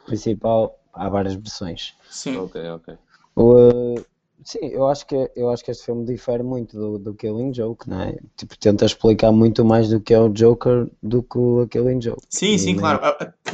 principal. 0.06 0.78
Há 0.93 1.09
várias 1.09 1.35
versões. 1.35 1.94
Sim. 2.11 2.37
Ok, 2.37 2.61
ok. 2.71 2.94
O, 3.35 3.59
eh, 3.59 4.05
sim, 4.44 4.59
eu 4.67 4.87
acho 4.87 5.06
que 5.06 5.31
eu 5.35 5.50
acho 5.50 5.65
que 5.65 5.71
este 5.71 5.85
filme 5.85 6.05
difere 6.05 6.43
muito 6.43 6.77
do, 6.77 6.99
do 6.99 7.15
Killing 7.15 7.53
Joke, 7.55 7.89
não 7.89 8.03
é? 8.03 8.17
Tipo, 8.37 8.59
tenta 8.59 8.85
explicar 8.85 9.33
muito 9.33 9.65
mais 9.65 9.89
do 9.89 10.00
que 10.00 10.12
é 10.12 10.19
o 10.21 10.29
Joker 10.29 10.89
do 11.03 11.23
que 11.23 11.39
o 11.39 11.67
Killing 11.69 12.00
Joke. 12.00 12.23
Sim, 12.29 12.59
sim, 12.59 12.73
E- 12.73 12.77
claro. 12.77 13.00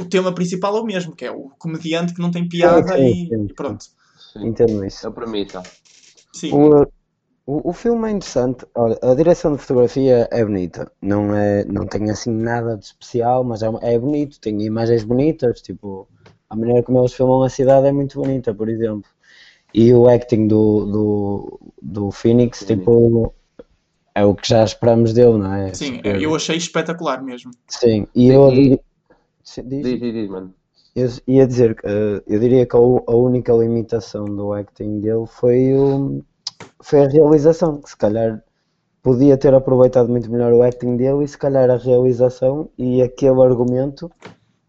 O 0.00 0.04
tema 0.06 0.32
principal 0.34 0.76
é 0.76 0.80
o 0.80 0.84
mesmo, 0.84 1.14
que 1.14 1.24
é 1.24 1.30
o 1.30 1.50
comediante 1.58 2.12
que 2.14 2.20
não 2.20 2.30
tem 2.30 2.48
piada 2.48 2.96
sim, 2.96 3.06
e, 3.06 3.28
sim. 3.28 3.44
e 3.44 3.54
pronto. 3.54 3.84
Sim. 4.32 4.46
Entendo 4.48 4.84
isso. 4.84 5.06
A 5.06 5.10
premissa. 5.12 5.62
Sim. 6.32 6.52
O, 6.52 6.82
o, 7.46 7.70
o 7.70 7.72
filme 7.72 8.08
é 8.08 8.12
interessante. 8.12 8.66
Olha, 8.74 8.98
a 9.02 9.14
direção 9.14 9.52
de 9.54 9.62
fotografia 9.62 10.28
é 10.30 10.44
bonita. 10.44 10.90
Não, 11.00 11.34
é, 11.34 11.64
não 11.64 11.86
tem 11.86 12.10
assim 12.10 12.30
nada 12.30 12.76
de 12.76 12.84
especial, 12.84 13.42
mas 13.44 13.62
é, 13.62 13.68
é 13.82 13.98
bonito. 13.98 14.38
Tem 14.40 14.60
imagens 14.62 15.04
bonitas. 15.04 15.60
Tipo, 15.62 16.06
a 16.50 16.56
maneira 16.56 16.82
como 16.82 16.98
eles 17.00 17.12
filmam 17.12 17.42
a 17.42 17.48
cidade 17.48 17.86
é 17.86 17.92
muito 17.92 18.20
bonita, 18.20 18.54
por 18.54 18.68
exemplo. 18.68 19.10
E 19.74 19.92
o 19.92 20.08
acting 20.08 20.48
do, 20.48 20.86
do, 20.86 21.60
do 21.82 22.10
Phoenix, 22.10 22.60
Phoenix. 22.60 22.80
tipo, 22.80 23.34
é 24.14 24.24
o 24.24 24.34
que 24.34 24.48
já 24.48 24.64
esperamos 24.64 25.12
dele, 25.12 25.38
não 25.38 25.52
é? 25.54 25.72
Sim, 25.74 25.96
Super- 25.96 26.22
eu 26.22 26.34
achei 26.34 26.56
espetacular 26.56 27.22
mesmo. 27.22 27.50
Sim, 27.68 28.06
e 28.14 28.28
Sim, 28.28 28.32
eu 28.32 28.48
e- 28.48 28.54
diria, 28.54 28.80
Sim, 29.44 29.62
diz. 29.68 29.82
Diz, 29.82 30.00
diz, 30.00 30.12
diz, 30.12 30.30
mano. 30.30 30.54
Eu 30.96 31.08
ia 31.28 31.46
dizer, 31.46 31.74
que, 31.76 31.86
eh, 31.86 32.22
eu 32.26 32.40
diria 32.40 32.66
que 32.66 32.74
a 32.76 32.80
única 32.80 33.52
limitação 33.52 34.24
do 34.24 34.52
acting 34.52 35.00
dele 35.00 35.26
foi, 35.26 35.72
o, 35.74 36.22
foi 36.82 37.04
a 37.04 37.08
realização, 37.08 37.80
que 37.80 37.90
se 37.90 37.96
calhar 37.96 38.42
podia 39.02 39.36
ter 39.36 39.54
aproveitado 39.54 40.08
muito 40.08 40.30
melhor 40.30 40.52
o 40.52 40.62
acting 40.62 40.96
dele 40.96 41.24
e 41.24 41.28
se 41.28 41.38
calhar 41.38 41.70
a 41.70 41.76
realização 41.76 42.68
e 42.76 43.00
aquele 43.02 43.40
argumento 43.42 44.10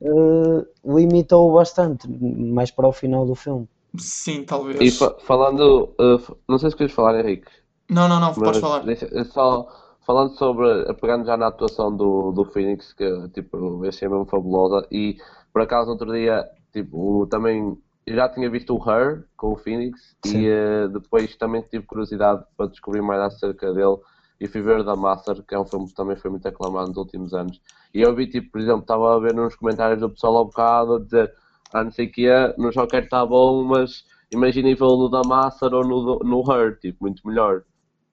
eh, 0.02 0.66
limitou 0.86 1.54
bastante, 1.54 2.08
mais 2.08 2.72
para 2.72 2.88
o 2.88 2.94
final 2.94 3.26
do 3.26 3.36
filme. 3.36 3.68
Sim, 3.98 4.44
talvez. 4.44 4.80
E 4.82 4.92
fa- 4.92 5.16
falando, 5.22 5.96
uh, 6.00 6.38
não 6.48 6.60
sei 6.60 6.70
se 6.70 6.76
queres 6.76 6.94
falar, 6.94 7.20
Henrique, 7.20 7.50
Não, 7.90 8.08
não, 8.08 8.20
não, 8.20 8.34
podes 8.34 8.60
falar. 8.60 8.84
deixa- 8.86 9.10
é 9.12 9.24
só 9.24 9.68
falando 10.06 10.36
sobre, 10.38 10.94
pegando 10.96 11.26
já 11.26 11.36
na 11.36 11.48
atuação 11.48 11.96
do, 11.96 12.32
do 12.32 12.46
Phoenix, 12.46 12.94
que 12.94 13.30
tipo, 13.30 13.58
eu 13.58 13.84
achei 13.90 14.08
mesmo 14.08 14.26
fabulosa, 14.26 14.88
e 14.92 15.18
por 15.52 15.62
acaso 15.64 15.92
outro 15.92 16.12
dia, 16.14 16.46
tipo, 16.72 17.26
também, 17.28 17.76
eu 18.06 18.16
já 18.16 18.30
tinha 18.30 18.50
visto 18.50 18.76
o 18.76 18.90
Her 18.90 19.26
com 19.36 19.54
o 19.54 19.58
Phoenix, 19.58 20.16
Sim. 20.26 20.40
e 20.40 20.50
uh, 20.50 20.90
depois 20.90 21.36
também 21.36 21.62
tive 21.64 21.86
curiosidade 21.86 22.44
para 22.56 22.68
descobrir 22.70 23.02
mais 23.02 23.22
acerca 23.22 23.74
dele, 23.74 23.98
e 24.40 24.48
fui 24.48 24.62
ver 24.62 24.86
The 24.86 24.96
Master, 24.96 25.44
que 25.44 25.54
é 25.54 25.60
um 25.60 25.66
filme 25.66 25.88
que 25.88 25.94
também 25.94 26.16
foi 26.16 26.32
muito 26.32 26.48
aclamado 26.48 26.88
nos 26.88 26.98
últimos 26.98 27.34
anos. 27.34 27.62
E 27.94 28.02
eu 28.02 28.16
vi, 28.16 28.28
tipo, 28.28 28.52
por 28.52 28.62
exemplo, 28.62 28.82
estava 28.82 29.16
a 29.16 29.20
ver 29.20 29.34
nos 29.34 29.56
comentários 29.56 30.00
do 30.00 30.10
pessoal 30.10 30.38
ao 30.38 30.46
bocado 30.46 30.96
a 30.96 31.00
dizer, 31.00 31.34
ah, 31.74 31.84
não 31.84 31.92
sei 31.92 32.08
o 32.08 32.12
que 32.12 32.28
é, 32.28 32.56
no 32.58 32.72
Joker 32.72 33.04
está 33.04 33.26
bom, 33.26 33.64
mas 33.64 34.06
imaginem 34.32 34.76
vê-lo 34.76 34.98
no 34.98 35.12
The 35.12 35.28
Master 35.28 35.74
ou 35.74 35.84
no, 35.84 36.20
no 36.20 36.52
Her, 36.52 36.80
tipo, 36.80 36.98
muito 37.02 37.28
melhor. 37.28 37.64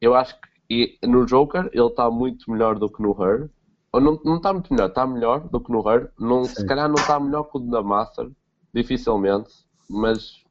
Eu 0.00 0.14
acho 0.14 0.34
que 0.40 0.56
e 0.68 0.98
no 1.04 1.24
Joker 1.24 1.70
ele 1.72 1.86
está 1.86 2.10
muito 2.10 2.50
melhor 2.50 2.78
do 2.78 2.90
que 2.90 3.00
no 3.00 3.10
Her. 3.22 3.48
Ou 3.92 4.00
não, 4.00 4.20
não 4.24 4.36
está 4.36 4.52
muito 4.52 4.72
melhor, 4.72 4.88
está 4.88 5.06
melhor 5.06 5.48
do 5.48 5.60
que 5.60 5.70
no 5.70 5.88
Her. 5.88 6.10
Não, 6.18 6.44
se 6.44 6.66
calhar 6.66 6.88
não 6.88 6.96
está 6.96 7.18
melhor 7.20 7.44
que 7.44 7.56
o 7.56 7.60
da 7.60 7.82
Master, 7.82 8.30
dificilmente, 8.74 9.50
mas 9.88 10.42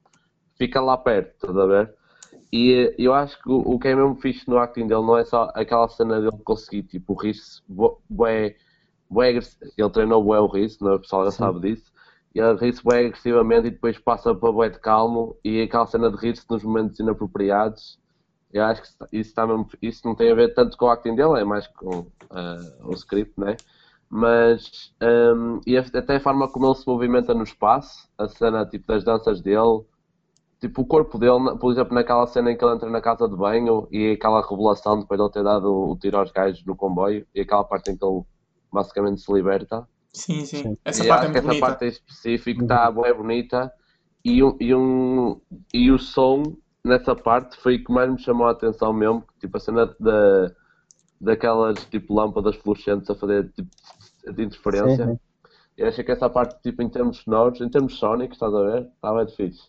fica 0.58 0.82
lá 0.82 0.98
perto, 0.98 1.34
estás 1.34 1.58
a 1.58 1.66
ver? 1.66 1.94
E 2.52 2.94
eu 2.98 3.14
acho 3.14 3.42
que 3.42 3.50
o, 3.50 3.58
o 3.58 3.80
que 3.80 3.88
é 3.88 3.96
mesmo 3.96 4.16
fixe 4.16 4.48
no 4.50 4.58
acting 4.58 4.88
dele 4.88 5.02
não 5.02 5.18
é 5.18 5.26
só 5.26 5.52
aquela 5.54 5.88
cena 5.90 6.20
dele 6.20 6.38
conseguir, 6.44 6.84
tipo, 6.84 7.14
rir-se, 7.14 7.62
bué, 8.10 8.56
bué, 9.10 9.32
ele 9.32 9.90
treinou 9.92 10.24
bué 10.24 10.40
o 10.40 10.48
rir-se, 10.48 10.82
não 10.82 10.92
é? 10.92 10.96
o 10.96 11.00
pessoal 11.00 11.26
já 11.26 11.32
Sim. 11.32 11.38
sabe 11.38 11.60
disso, 11.62 11.92
e 12.34 12.40
ele 12.40 12.58
ri-se 12.58 12.84
bué 12.84 13.06
agressivamente 13.06 13.68
e 13.68 13.72
depois 13.72 13.98
passa 13.98 14.34
para 14.34 14.52
bué 14.52 14.70
de 14.70 14.80
calmo, 14.80 15.36
e 15.44 15.62
aquela 15.62 15.88
cena 15.88 16.10
de 16.10 16.18
rir-se 16.18 16.46
nos 16.50 16.64
momentos 16.64 17.00
inapropriados, 17.00 18.00
eu 18.54 18.64
acho 18.64 18.82
que 18.82 18.88
isso, 18.88 19.30
está 19.30 19.46
mesmo, 19.46 19.68
isso 19.82 20.08
não 20.08 20.16
tem 20.16 20.32
a 20.32 20.36
ver 20.36 20.54
tanto 20.54 20.78
com 20.78 20.86
o 20.86 20.90
acting 20.90 21.16
dele, 21.16 21.42
é 21.42 21.44
mais 21.44 21.68
com 21.68 22.00
uh, 22.00 22.86
o 22.86 22.94
script, 22.94 23.34
né? 23.38 23.58
Mas, 24.10 24.94
um, 25.02 25.60
e 25.66 25.78
até 25.78 26.16
a 26.16 26.20
forma 26.22 26.48
como 26.48 26.68
ele 26.68 26.76
se 26.76 26.88
movimenta 26.88 27.34
no 27.34 27.44
espaço, 27.44 28.08
a 28.18 28.30
cena 28.30 28.66
tipo 28.66 28.88
das 28.88 29.04
danças 29.04 29.42
dele, 29.42 29.84
tipo, 30.68 30.82
o 30.82 30.86
corpo 30.86 31.18
dele, 31.18 31.58
por 31.60 31.72
exemplo, 31.72 31.94
naquela 31.94 32.26
cena 32.28 32.52
em 32.52 32.58
que 32.58 32.66
ele 32.66 32.74
entra 32.74 32.90
na 32.90 33.02
casa 33.02 33.30
de 33.30 33.36
banho 33.36 33.88
e 33.92 34.12
aquela 34.12 34.42
revelação 34.42 35.00
depois 35.00 35.20
de 35.20 35.24
ele 35.24 35.34
ter 35.34 35.44
dado 35.44 35.72
o 35.72 35.98
tiro 35.98 36.18
aos 36.18 36.32
gajos 36.32 36.66
no 36.66 36.76
comboio 36.76 37.26
e 37.34 37.42
aquela 37.42 37.64
parte 37.64 37.92
em 37.92 37.98
que 37.98 38.04
ele 38.04 38.24
basicamente 38.72 39.22
se 39.22 39.32
liberta. 39.32 39.88
Sim, 40.12 40.46
sim. 40.46 40.64
sim. 40.64 40.78
Essa 40.84 41.06
e 41.06 41.08
parte 41.08 41.26
é 41.26 41.28
muito 41.28 41.38
essa 41.38 41.48
bonita. 41.48 41.66
parte 41.66 41.86
em 41.86 41.90
específico 41.90 42.64
está 42.64 42.90
bem 42.90 43.14
bonita 43.14 43.72
e, 44.24 44.40
e, 44.60 44.76
um, 44.76 45.40
e 45.74 45.92
o 45.92 46.00
som 46.00 46.44
nessa 46.84 47.16
parte 47.16 47.58
foi 47.58 47.76
o 47.76 47.84
que 47.84 47.92
mais 47.92 48.12
me 48.12 48.20
chamou 48.20 48.48
a 48.48 48.52
atenção 48.52 48.92
mesmo, 48.92 49.24
tipo 49.40 49.58
a 49.58 49.60
cena 49.60 49.86
da, 50.00 50.52
daquelas 51.22 51.86
tipo 51.86 52.14
lâmpadas 52.14 52.56
fluorescentes 52.56 53.10
a 53.10 53.16
fazer 53.16 53.52
tipo 53.52 53.70
de 54.34 54.44
interferência. 54.44 55.06
Sim, 55.06 55.14
sim. 55.14 55.20
Eu 55.78 55.90
achei 55.90 56.06
que 56.06 56.12
essa 56.12 56.30
parte, 56.30 56.58
tipo, 56.62 56.82
em 56.82 56.88
termos 56.88 57.18
sonoros, 57.18 57.60
em 57.60 57.68
termos 57.68 57.98
sónicos, 57.98 58.38
estás 58.38 58.54
a 58.54 58.62
ver? 58.64 58.88
Estava 58.96 59.26
difícil 59.26 59.66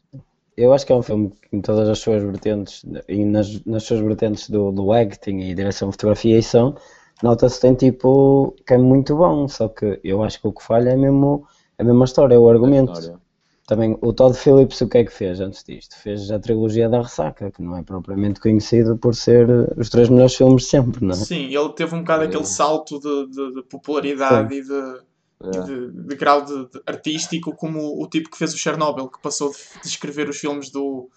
eu 0.56 0.72
acho 0.72 0.86
que 0.86 0.92
é 0.92 0.96
um 0.96 1.02
filme 1.02 1.30
que 1.30 1.56
em 1.56 1.60
todas 1.60 1.88
as 1.88 1.98
suas 1.98 2.22
vertentes 2.22 2.84
e 3.08 3.24
nas, 3.24 3.64
nas 3.64 3.82
suas 3.82 4.00
vertentes 4.00 4.48
do, 4.48 4.72
do 4.72 4.92
acting 4.92 5.40
e 5.40 5.54
direção 5.54 5.88
de 5.88 5.94
fotografia 5.94 6.38
e 6.38 6.42
som 6.42 6.74
nota-se 7.22 7.60
tem 7.60 7.74
tipo 7.74 8.54
que 8.66 8.74
é 8.74 8.78
muito 8.78 9.16
bom, 9.16 9.48
só 9.48 9.68
que 9.68 10.00
eu 10.02 10.22
acho 10.22 10.40
que 10.40 10.48
o 10.48 10.52
que 10.52 10.62
falha 10.62 10.90
é 10.90 10.96
mesmo 10.96 11.46
a 11.78 11.84
mesma 11.84 12.04
história, 12.04 12.34
é 12.34 12.38
o 12.38 12.48
argumento. 12.48 13.20
Também 13.66 13.98
o 14.00 14.12
Todd 14.12 14.36
Phillips 14.38 14.80
o 14.80 14.88
que 14.88 14.98
é 14.98 15.04
que 15.04 15.12
fez 15.12 15.40
antes 15.40 15.64
disto? 15.64 15.96
Fez 15.96 16.30
a 16.30 16.38
trilogia 16.38 16.88
da 16.88 17.02
Ressaca, 17.02 17.50
que 17.50 17.60
não 17.60 17.76
é 17.76 17.82
propriamente 17.82 18.40
conhecido 18.40 18.96
por 18.96 19.14
ser 19.14 19.48
os 19.76 19.90
três 19.90 20.08
melhores 20.08 20.36
filmes 20.36 20.62
de 20.62 20.68
sempre, 20.68 21.04
não 21.04 21.10
é? 21.10 21.16
Sim, 21.16 21.52
ele 21.52 21.68
teve 21.70 21.94
um 21.94 22.00
bocado 22.00 22.24
aquele 22.24 22.46
salto 22.46 23.00
de, 23.00 23.26
de, 23.26 23.54
de 23.54 23.62
popularidade 23.64 24.54
Sim. 24.54 24.60
e 24.60 24.64
de 24.64 25.00
de, 25.42 25.92
de, 25.92 26.16
grau 26.16 26.44
de, 26.44 26.68
de, 26.70 26.82
artístico 26.86 27.54
como 27.54 28.02
o 28.02 28.08
tipo 28.08 28.30
que 28.30 28.38
fez 28.38 28.54
o 28.54 28.58
Chernobyl, 28.58 29.08
que 29.08 29.20
passou 29.20 29.50
de, 29.50 29.58
de, 29.82 29.86
escrever 29.86 30.28
os 30.28 30.38
filmes 30.38 30.70
do, 30.70 31.10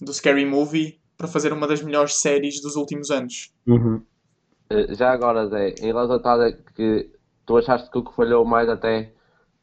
do 0.00 0.12
Scary 0.12 0.46
Movie 0.46 1.00
para 1.16 1.28
fazer 1.28 1.52
uma 1.52 1.66
das 1.66 1.82
melhores 1.82 2.20
séries 2.20 2.60
dos 2.60 2.76
últimos 2.76 3.10
anos. 3.10 3.52
Uhum. 3.66 4.02
Eh, 4.70 4.94
já 4.94 5.12
agora, 5.12 5.48
Zé, 5.48 5.74
em 5.80 5.86
relação 5.86 6.16
a 6.16 6.52
que 6.74 7.10
tu 7.44 7.56
achaste 7.56 7.90
que 7.90 7.98
o 7.98 8.04
que 8.04 8.14
falhou 8.14 8.44
mais 8.44 8.68
até 8.68 9.12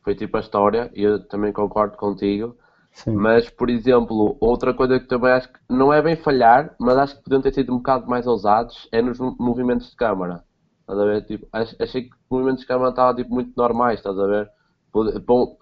foi 0.03 0.15
tipo 0.15 0.37
a 0.37 0.39
história, 0.39 0.91
e 0.93 1.03
eu 1.03 1.25
também 1.27 1.53
concordo 1.53 1.97
contigo. 1.97 2.57
Sim. 2.91 3.15
Mas, 3.15 3.49
por 3.49 3.69
exemplo, 3.69 4.35
outra 4.39 4.73
coisa 4.73 4.99
que 4.99 5.07
também 5.07 5.31
acho 5.31 5.47
que 5.47 5.59
não 5.69 5.93
é 5.93 6.01
bem 6.01 6.15
falhar, 6.15 6.75
mas 6.77 6.97
acho 6.97 7.15
que 7.15 7.23
podiam 7.23 7.41
ter 7.41 7.53
sido 7.53 7.73
um 7.73 7.77
bocado 7.77 8.07
mais 8.07 8.27
ousados, 8.27 8.89
é 8.91 9.01
nos 9.01 9.17
movimentos 9.19 9.91
de 9.91 9.95
câmara. 9.95 10.43
Estás 10.91 10.99
a 10.99 11.05
ver? 11.05 11.21
Tipo, 11.25 11.47
achei 11.53 12.01
que 12.03 12.09
os 12.09 12.29
movimentos 12.29 12.61
de 12.61 12.67
câmera 12.67 12.89
estavam 12.89 13.15
tipo, 13.15 13.33
muito 13.33 13.53
normais, 13.55 13.99
estás 13.99 14.19
a 14.19 14.25
ver? 14.25 14.49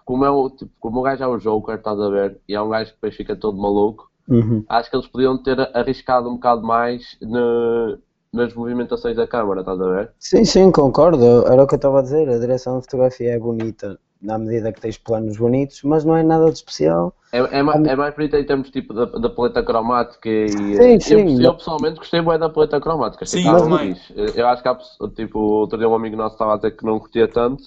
Como, 0.04 0.24
é 0.24 0.30
o, 0.30 0.50
tipo, 0.50 0.72
como 0.80 0.98
o 0.98 1.02
gajo 1.02 1.22
é 1.22 1.26
o 1.28 1.38
Joker, 1.38 1.76
estás 1.76 2.00
a 2.00 2.08
ver? 2.08 2.40
E 2.48 2.54
é 2.54 2.60
um 2.60 2.68
gajo 2.68 2.90
que 2.90 2.96
depois 2.96 3.14
fica 3.14 3.36
todo 3.36 3.56
maluco. 3.56 4.10
Uhum. 4.28 4.64
Acho 4.68 4.90
que 4.90 4.96
eles 4.96 5.06
podiam 5.06 5.40
ter 5.40 5.60
arriscado 5.76 6.28
um 6.28 6.34
bocado 6.34 6.62
mais 6.62 7.16
no, 7.22 7.96
nas 8.32 8.52
movimentações 8.54 9.16
da 9.16 9.26
câmara, 9.26 9.60
estás 9.60 9.80
a 9.80 9.88
ver? 9.88 10.12
Sim, 10.18 10.44
sim, 10.44 10.72
concordo. 10.72 11.46
Era 11.46 11.62
o 11.62 11.66
que 11.66 11.74
eu 11.74 11.76
estava 11.76 12.00
a 12.00 12.02
dizer. 12.02 12.28
A 12.28 12.38
direção 12.38 12.78
de 12.78 12.84
fotografia 12.86 13.30
é 13.30 13.38
bonita 13.38 14.00
na 14.20 14.38
medida 14.38 14.72
que 14.72 14.80
tens 14.80 14.98
planos 14.98 15.38
bonitos, 15.38 15.82
mas 15.82 16.04
não 16.04 16.14
é 16.14 16.22
nada 16.22 16.46
de 16.46 16.52
especial. 16.52 17.14
É, 17.32 17.38
é, 17.38 17.62
mais, 17.62 17.84
é 17.86 17.96
mais 17.96 18.14
bonito 18.14 18.36
em 18.36 18.44
termos 18.44 18.70
tipo 18.70 18.92
da, 18.92 19.06
da 19.06 19.30
paleta 19.30 19.62
cromática 19.62 20.28
e 20.28 20.48
sim, 20.48 21.00
sim, 21.00 21.36
eu, 21.36 21.42
eu, 21.42 21.54
pessoalmente 21.54 21.96
gostei 21.96 22.20
bem 22.20 22.38
da 22.38 22.48
paleta 22.48 22.80
cromática. 22.80 23.24
Sim, 23.24 23.48
eu 23.48 23.56
também. 23.56 23.96
Eu 24.34 24.46
acho 24.48 24.62
que 24.62 24.68
há, 24.68 24.78
tipo, 25.14 25.38
outro 25.38 25.78
dia 25.78 25.88
um 25.88 25.94
amigo 25.94 26.16
nosso 26.16 26.34
estava 26.34 26.54
a 26.54 26.56
dizer 26.56 26.72
que 26.72 26.84
não 26.84 26.98
curtia 26.98 27.28
tanto, 27.28 27.62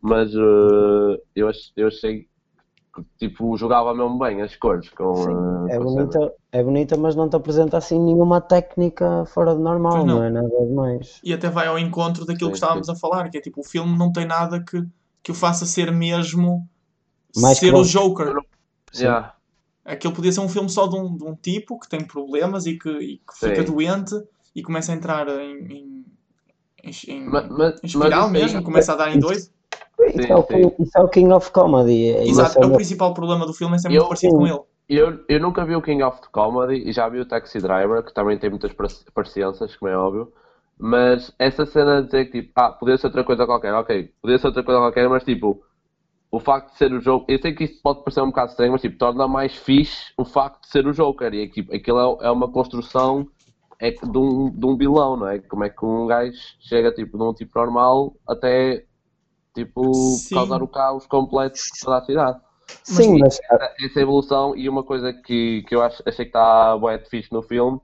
mas 0.00 0.34
uh, 0.34 1.20
eu, 1.36 1.48
achei, 1.48 1.72
eu 1.76 1.88
achei 1.88 2.26
que 2.94 3.04
tipo, 3.18 3.56
jogava 3.56 3.94
mesmo 3.94 4.18
bem 4.18 4.42
as 4.42 4.56
cores. 4.56 4.88
Com, 4.90 5.12
uh, 5.12 5.68
é, 5.68 5.78
bonita, 5.78 6.32
é 6.50 6.62
bonita, 6.64 6.96
mas 6.96 7.14
não 7.14 7.28
te 7.28 7.36
apresenta 7.36 7.76
assim 7.76 8.00
nenhuma 8.00 8.40
técnica 8.40 9.24
fora 9.26 9.54
de 9.54 9.60
normal, 9.60 9.98
não. 9.98 10.16
não. 10.16 10.24
é 10.24 10.30
nada 10.30 10.66
demais. 10.66 11.20
E 11.22 11.32
até 11.32 11.48
vai 11.48 11.68
ao 11.68 11.78
encontro 11.78 12.24
daquilo 12.24 12.48
sim, 12.48 12.52
que 12.52 12.58
estávamos 12.64 12.88
a 12.88 12.96
falar, 12.96 13.28
que 13.30 13.38
é 13.38 13.40
tipo, 13.40 13.60
o 13.60 13.64
filme 13.64 13.96
não 13.96 14.10
tem 14.10 14.26
nada 14.26 14.58
que 14.60 14.82
que 15.22 15.30
o 15.30 15.34
faça 15.34 15.66
ser 15.66 15.92
mesmo 15.92 16.68
Mais 17.36 17.58
ser 17.58 17.74
o 17.74 17.82
Joker. 17.82 18.34
Yeah. 18.94 19.34
Aquilo 19.84 20.12
podia 20.12 20.32
ser 20.32 20.40
um 20.40 20.48
filme 20.48 20.68
só 20.68 20.86
de 20.86 20.96
um, 20.96 21.16
de 21.16 21.24
um 21.24 21.34
tipo 21.34 21.78
que 21.78 21.88
tem 21.88 22.04
problemas 22.04 22.66
e 22.66 22.78
que, 22.78 22.90
e 22.90 23.18
que 23.18 23.38
fica 23.38 23.62
doente 23.62 24.14
e 24.54 24.62
começa 24.62 24.92
a 24.92 24.94
entrar 24.94 25.28
em, 25.28 26.04
em, 26.82 26.92
em, 27.06 27.24
mas, 27.24 27.48
mas, 27.48 27.82
em 27.82 27.86
espiral 27.86 28.28
mesmo, 28.28 28.62
começa 28.62 28.92
a 28.92 28.96
dar 28.96 29.14
em 29.14 29.18
dois. 29.18 29.50
Isso, 30.00 30.32
é 30.32 30.36
o, 30.36 30.46
isso 30.78 30.92
é 30.96 31.00
o 31.00 31.08
King 31.08 31.32
of 31.32 31.50
Comedy. 31.50 32.10
É 32.10 32.26
Exato, 32.26 32.58
é 32.62 32.66
o 32.66 32.74
principal 32.74 33.14
problema 33.14 33.46
do 33.46 33.52
filme, 33.52 33.76
é 33.76 33.78
ser 33.78 33.88
muito 33.88 34.02
eu, 34.02 34.08
parecido 34.08 34.36
com 34.36 34.46
ele. 34.46 34.60
Eu, 34.88 35.24
eu 35.28 35.40
nunca 35.40 35.64
vi 35.64 35.74
o 35.74 35.82
King 35.82 36.02
of 36.02 36.20
Comedy 36.32 36.88
e 36.88 36.92
já 36.92 37.08
vi 37.08 37.20
o 37.20 37.26
Taxi 37.26 37.58
Driver, 37.58 38.02
que 38.02 38.14
também 38.14 38.38
tem 38.38 38.48
muitas 38.48 38.72
parecenças, 39.12 39.76
como 39.76 39.90
é 39.90 39.96
óbvio. 39.96 40.32
Mas 40.78 41.34
essa 41.38 41.66
cena 41.66 42.00
de 42.00 42.06
dizer 42.06 42.24
que 42.26 42.42
tipo, 42.42 42.52
ah, 42.54 42.70
podia 42.70 42.96
ser 42.96 43.08
outra 43.08 43.24
coisa 43.24 43.46
qualquer, 43.46 43.74
ok, 43.74 44.12
podia 44.22 44.38
ser 44.38 44.46
outra 44.46 44.62
coisa 44.62 44.80
qualquer, 44.80 45.08
mas 45.08 45.24
tipo, 45.24 45.60
o 46.30 46.38
facto 46.38 46.72
de 46.72 46.78
ser 46.78 46.92
o 46.92 47.00
jogo, 47.00 47.24
eu 47.28 47.38
sei 47.40 47.52
que 47.52 47.64
isso 47.64 47.80
pode 47.82 48.00
parecer 48.04 48.20
um 48.20 48.28
bocado 48.28 48.50
estranho, 48.50 48.72
mas 48.72 48.80
tipo, 48.82 48.96
torna 48.98 49.26
mais 49.26 49.56
fixe 49.56 50.12
o 50.16 50.24
facto 50.24 50.62
de 50.62 50.68
ser 50.68 50.86
o 50.86 50.92
Joker. 50.92 51.32
E 51.34 51.48
tipo, 51.48 51.74
aquilo 51.74 52.20
é, 52.20 52.26
é 52.26 52.30
uma 52.30 52.48
construção 52.48 53.28
é 53.80 53.90
de, 53.90 54.18
um, 54.18 54.50
de 54.50 54.66
um 54.66 54.76
vilão, 54.76 55.16
não 55.16 55.28
é? 55.28 55.38
Como 55.38 55.64
é 55.64 55.70
que 55.70 55.84
um 55.84 56.06
gajo 56.06 56.36
chega 56.60 56.92
tipo, 56.92 57.16
de 57.16 57.24
um 57.24 57.32
tipo 57.32 57.58
normal 57.58 58.14
até 58.28 58.84
tipo, 59.54 59.92
Sim. 59.94 60.34
causar 60.34 60.62
o 60.62 60.68
caos 60.68 61.06
completo 61.06 61.58
toda 61.82 61.98
a 61.98 62.04
cidade. 62.04 62.40
Sim, 62.84 63.18
mas, 63.18 63.38
essa, 63.50 63.74
essa, 63.80 64.00
evolução 64.00 64.54
e 64.54 64.68
uma 64.68 64.82
coisa 64.82 65.12
que, 65.12 65.62
que 65.66 65.74
eu 65.74 65.82
acho, 65.82 66.02
achei 66.06 66.26
que 66.26 66.30
está 66.30 66.76
bem 66.76 66.98
fixe 67.06 67.32
no 67.32 67.42
filme, 67.42 67.80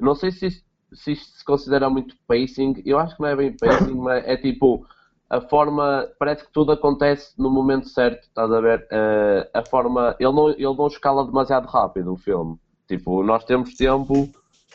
não 0.00 0.14
sei 0.14 0.32
se 0.32 0.46
isto 0.46 0.65
se 0.92 1.12
isto 1.12 1.38
se 1.38 1.44
considera 1.44 1.90
muito 1.90 2.16
pacing, 2.26 2.82
eu 2.84 2.98
acho 2.98 3.16
que 3.16 3.22
não 3.22 3.28
é 3.28 3.36
bem 3.36 3.56
pacing, 3.56 3.94
mas 3.94 4.24
é 4.26 4.36
tipo 4.36 4.86
a 5.28 5.40
forma, 5.40 6.08
parece 6.18 6.44
que 6.44 6.52
tudo 6.52 6.72
acontece 6.72 7.32
no 7.36 7.50
momento 7.50 7.88
certo, 7.88 8.22
estás 8.22 8.50
a 8.50 8.60
ver? 8.60 8.86
Uh, 8.92 9.48
a 9.52 9.64
forma, 9.64 10.14
ele 10.20 10.32
não, 10.32 10.50
ele 10.50 10.76
não 10.76 10.86
escala 10.86 11.24
demasiado 11.24 11.66
rápido 11.66 12.12
o 12.12 12.16
filme. 12.16 12.56
Tipo, 12.86 13.22
nós 13.24 13.44
temos 13.44 13.74
tempo 13.74 14.28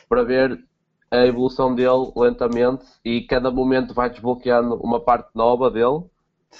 para 0.09 0.23
ver 0.23 0.61
a 1.09 1.25
evolução 1.25 1.73
dele 1.73 2.11
lentamente 2.15 2.85
e 3.03 3.21
cada 3.21 3.49
momento 3.49 3.93
vai 3.93 4.09
desbloqueando 4.09 4.75
uma 4.75 4.99
parte 4.99 5.29
nova 5.33 5.71
dele. 5.71 6.03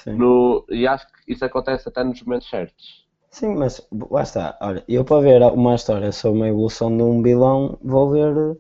No, 0.06 0.66
e 0.70 0.88
acho 0.88 1.06
que 1.08 1.34
isso 1.34 1.44
acontece 1.44 1.90
até 1.90 2.02
nos 2.02 2.22
momentos 2.24 2.50
certos. 2.50 3.06
Sim, 3.30 3.56
mas 3.56 3.86
lá 4.10 4.24
está. 4.24 4.58
Olha, 4.62 4.84
eu 4.88 5.04
para 5.04 5.22
ver 5.22 5.42
uma 5.44 5.76
história 5.76 6.12
sobre 6.14 6.40
uma 6.40 6.48
evolução 6.48 6.96
de 6.96 7.04
um 7.04 7.22
vilão 7.22 7.78
vou 7.82 8.10
ver 8.10 8.58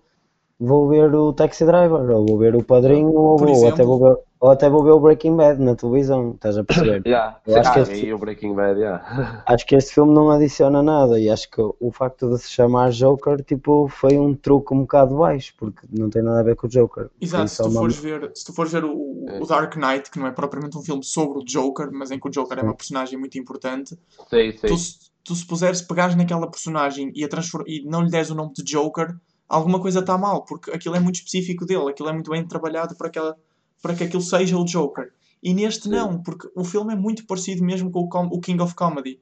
vou 0.61 0.87
ver 0.87 1.13
o 1.15 1.33
Taxi 1.33 1.65
Driver, 1.65 2.07
ou 2.11 2.25
vou 2.25 2.37
ver 2.37 2.55
o 2.55 2.63
Padrinho, 2.63 3.11
ou, 3.11 3.35
vou, 3.35 3.49
exemplo, 3.49 3.73
até 3.73 3.83
vou 3.83 3.99
ver, 3.99 4.17
ou 4.39 4.51
até 4.51 4.69
vou 4.69 4.83
ver 4.83 4.91
o 4.91 4.99
Breaking 4.99 5.35
Bad 5.35 5.59
na 5.59 5.75
televisão, 5.75 6.33
estás 6.35 6.55
a 6.55 6.63
perceber? 6.63 7.01
yeah, 7.07 7.39
eu 7.47 7.57
acho, 7.57 7.73
que 7.73 7.79
este, 7.79 8.13
o 8.13 8.17
Breaking 8.19 8.53
Bad, 8.53 8.79
yeah. 8.79 9.43
acho 9.47 9.65
que 9.65 9.75
este 9.75 9.95
filme 9.95 10.13
não 10.13 10.29
adiciona 10.29 10.83
nada 10.83 11.19
e 11.19 11.29
acho 11.29 11.49
que 11.49 11.59
o 11.61 11.91
facto 11.91 12.29
de 12.29 12.37
se 12.37 12.51
chamar 12.51 12.91
Joker 12.91 13.43
tipo, 13.43 13.87
foi 13.87 14.19
um 14.19 14.35
truque 14.35 14.71
um 14.71 14.81
bocado 14.81 15.17
baixo, 15.17 15.51
porque 15.57 15.81
não 15.91 16.11
tem 16.11 16.21
nada 16.21 16.41
a 16.41 16.43
ver 16.43 16.55
com 16.55 16.67
o 16.67 16.69
Joker. 16.69 17.09
Exato, 17.19 17.47
se 17.49 17.57
tu, 17.57 17.67
uma... 17.67 17.79
fores 17.79 17.97
ver, 17.97 18.31
se 18.35 18.45
tu 18.45 18.53
fores 18.53 18.71
ver 18.71 18.85
o, 18.85 19.25
é. 19.29 19.39
o, 19.41 19.45
Dark 19.47 19.75
Knight, 19.75 20.11
que 20.11 20.19
não 20.19 20.27
é 20.27 20.31
propriamente 20.31 20.77
um 20.77 20.83
filme 20.83 21.03
sobre 21.03 21.39
o 21.39 21.43
Joker, 21.43 21.89
mas 21.91 22.11
em 22.11 22.19
que 22.19 22.27
o 22.27 22.31
Joker 22.31 22.59
é 22.59 22.61
uma 22.61 22.75
personagem 22.75 23.17
muito 23.17 23.37
importante, 23.39 23.97
sim, 24.29 24.51
sim. 24.51 24.67
Tu, 24.67 24.75
tu 25.23 25.33
se 25.33 25.45
puseres, 25.45 25.81
pegares 25.81 26.15
naquela 26.15 26.47
personagem 26.47 27.11
e, 27.15 27.25
a 27.25 27.27
e 27.65 27.83
não 27.83 28.01
lhe 28.01 28.11
des 28.11 28.29
o 28.29 28.35
nome 28.35 28.53
de 28.53 28.63
Joker 28.63 29.15
alguma 29.51 29.81
coisa 29.81 29.99
está 29.99 30.17
mal, 30.17 30.45
porque 30.45 30.71
aquilo 30.71 30.95
é 30.95 30.99
muito 30.99 31.15
específico 31.15 31.65
dele, 31.65 31.89
aquilo 31.89 32.09
é 32.09 32.13
muito 32.13 32.31
bem 32.31 32.47
trabalhado 32.47 32.95
para, 32.95 33.07
aquela, 33.07 33.37
para 33.81 33.93
que 33.93 34.05
aquilo 34.05 34.21
seja 34.21 34.57
o 34.57 34.63
Joker. 34.63 35.11
E 35.43 35.53
neste 35.53 35.83
Sim. 35.83 35.89
não, 35.89 36.23
porque 36.23 36.49
o 36.55 36.63
filme 36.63 36.93
é 36.93 36.95
muito 36.95 37.25
parecido 37.25 37.63
mesmo 37.63 37.91
com 37.91 37.99
o, 37.99 38.37
o 38.37 38.39
King 38.39 38.61
of 38.61 38.73
Comedy. 38.73 39.19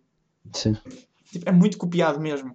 Sim. 0.53 0.77
Tipo, 1.31 1.49
é 1.49 1.51
muito 1.51 1.77
copiado 1.77 2.19
mesmo. 2.19 2.53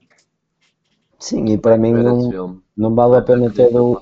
Sim, 1.19 1.47
e 1.47 1.59
para 1.59 1.77
mim 1.77 1.93
não, 1.93 2.61
não 2.77 2.95
vale 2.95 3.17
a 3.17 3.23
pena 3.23 3.51
ter 3.51 3.75
o. 3.75 4.01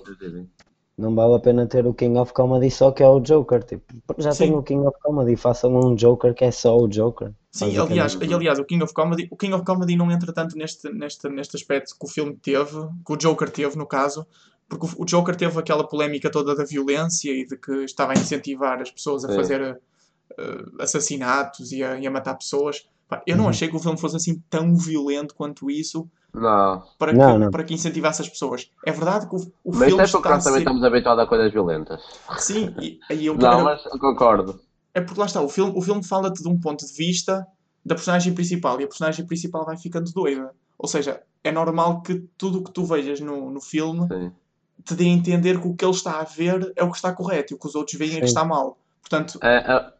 Não 0.96 1.14
vale 1.14 1.34
a 1.34 1.38
pena 1.38 1.66
ter 1.66 1.86
o 1.86 1.94
King 1.94 2.18
of 2.18 2.32
Comedy 2.32 2.70
só 2.70 2.92
que 2.92 3.02
é 3.02 3.08
o 3.08 3.20
Joker. 3.20 3.62
Tipo, 3.64 3.84
já 4.18 4.32
Sim. 4.32 4.44
tem 4.44 4.54
o 4.54 4.62
King 4.62 4.86
of 4.86 4.98
Comedy, 5.02 5.36
façam 5.36 5.74
um 5.74 5.94
Joker 5.94 6.34
que 6.34 6.44
é 6.44 6.50
só 6.50 6.76
o 6.76 6.86
Joker. 6.88 7.32
Sim, 7.50 7.76
aliás, 7.76 8.14
e, 8.14 8.32
aliás, 8.34 8.58
o 8.58 8.64
King 8.64 8.82
of 8.82 8.94
Comedy, 8.94 9.28
o 9.30 9.36
King 9.36 9.52
of 9.54 9.64
Comedy 9.64 9.96
não 9.96 10.10
entra 10.10 10.32
tanto 10.32 10.56
neste, 10.56 10.90
neste, 10.90 11.28
neste 11.28 11.56
aspecto 11.56 11.94
que 11.98 12.06
o 12.06 12.08
filme 12.08 12.34
teve, 12.36 12.76
que 13.04 13.12
o 13.12 13.16
Joker 13.16 13.50
teve, 13.50 13.76
no 13.76 13.86
caso, 13.86 14.26
porque 14.68 14.86
o, 14.86 15.02
o 15.02 15.04
Joker 15.04 15.36
teve 15.36 15.58
aquela 15.58 15.86
polémica 15.86 16.30
toda 16.30 16.54
da 16.54 16.64
violência 16.64 17.30
e 17.30 17.46
de 17.46 17.56
que 17.56 17.84
estava 17.84 18.12
a 18.12 18.16
incentivar 18.16 18.80
as 18.80 18.90
pessoas 18.90 19.24
a 19.24 19.28
Sim. 19.28 19.34
fazer 19.34 19.60
eh, 20.38 20.64
assassinatos 20.80 21.72
e 21.72 21.82
a, 21.82 21.98
e 21.98 22.06
a 22.06 22.10
matar 22.10 22.34
pessoas. 22.34 22.86
Eu 23.26 23.36
não 23.36 23.44
Uhum. 23.44 23.50
achei 23.50 23.68
que 23.68 23.76
o 23.76 23.78
filme 23.78 23.98
fosse 24.00 24.16
assim 24.16 24.42
tão 24.48 24.74
violento 24.74 25.34
quanto 25.34 25.70
isso 25.70 26.08
Não. 26.34 26.82
para, 26.98 27.12
Não, 27.12 27.32
que, 27.34 27.38
não. 27.38 27.50
para 27.50 27.64
que 27.64 27.74
incentivasse 27.74 28.22
as 28.22 28.28
pessoas. 28.28 28.70
É 28.86 28.90
verdade 28.92 29.28
que 29.28 29.34
o, 29.36 29.38
o 29.64 29.74
Mas 29.76 29.88
filme 29.88 30.02
isto 30.04 30.16
é 30.16 30.20
porque 30.20 30.28
nós 30.34 30.44
também 30.44 30.58
ser... 30.60 30.64
estamos 30.64 30.84
habituados 30.84 31.22
a 31.22 31.26
coisas 31.26 31.52
violentas. 31.52 32.00
Sim, 32.38 32.74
e, 32.80 32.98
e 33.10 33.26
eu 33.26 33.36
Não, 33.36 33.52
era- 33.52 33.64
mas 33.64 33.84
eu 33.86 33.98
concordo. 33.98 34.60
é 34.94 35.00
porque 35.00 35.20
lá 35.20 35.26
está, 35.26 35.42
o 35.42 35.48
filme, 35.48 35.72
o 35.76 35.82
filme 35.82 36.02
fala-te 36.02 36.42
de 36.42 36.48
um 36.48 36.58
ponto 36.58 36.86
de 36.86 36.92
vista 36.94 37.46
da 37.84 37.94
personagem 37.94 38.32
principal 38.34 38.80
e 38.80 38.84
a 38.84 38.86
personagem 38.88 39.26
principal 39.26 39.64
vai 39.66 39.76
ficando 39.76 40.10
doida. 40.12 40.52
Ou 40.78 40.88
seja, 40.88 41.20
é 41.44 41.52
normal 41.52 42.00
que 42.02 42.24
tudo 42.38 42.60
o 42.60 42.64
que 42.64 42.70
tu 42.70 42.84
vejas 42.84 43.20
no, 43.20 43.50
no 43.50 43.60
filme 43.60 44.06
Sim. 44.08 44.32
te 44.84 44.94
dê 44.94 45.04
a 45.04 45.08
entender 45.08 45.60
que 45.60 45.68
o 45.68 45.74
que 45.74 45.84
ele 45.84 45.92
está 45.92 46.18
a 46.20 46.24
ver 46.24 46.72
é 46.76 46.82
o 46.82 46.90
que 46.90 46.96
está 46.96 47.12
correto 47.12 47.52
e 47.52 47.54
o 47.56 47.58
que 47.58 47.66
os 47.66 47.74
outros 47.74 47.98
veem 47.98 48.16
é 48.16 48.20
que 48.20 48.24
está 48.26 48.44
mal. 48.44 48.78
Portanto, 49.02 49.38
É, 49.42 49.56
é... 49.58 49.92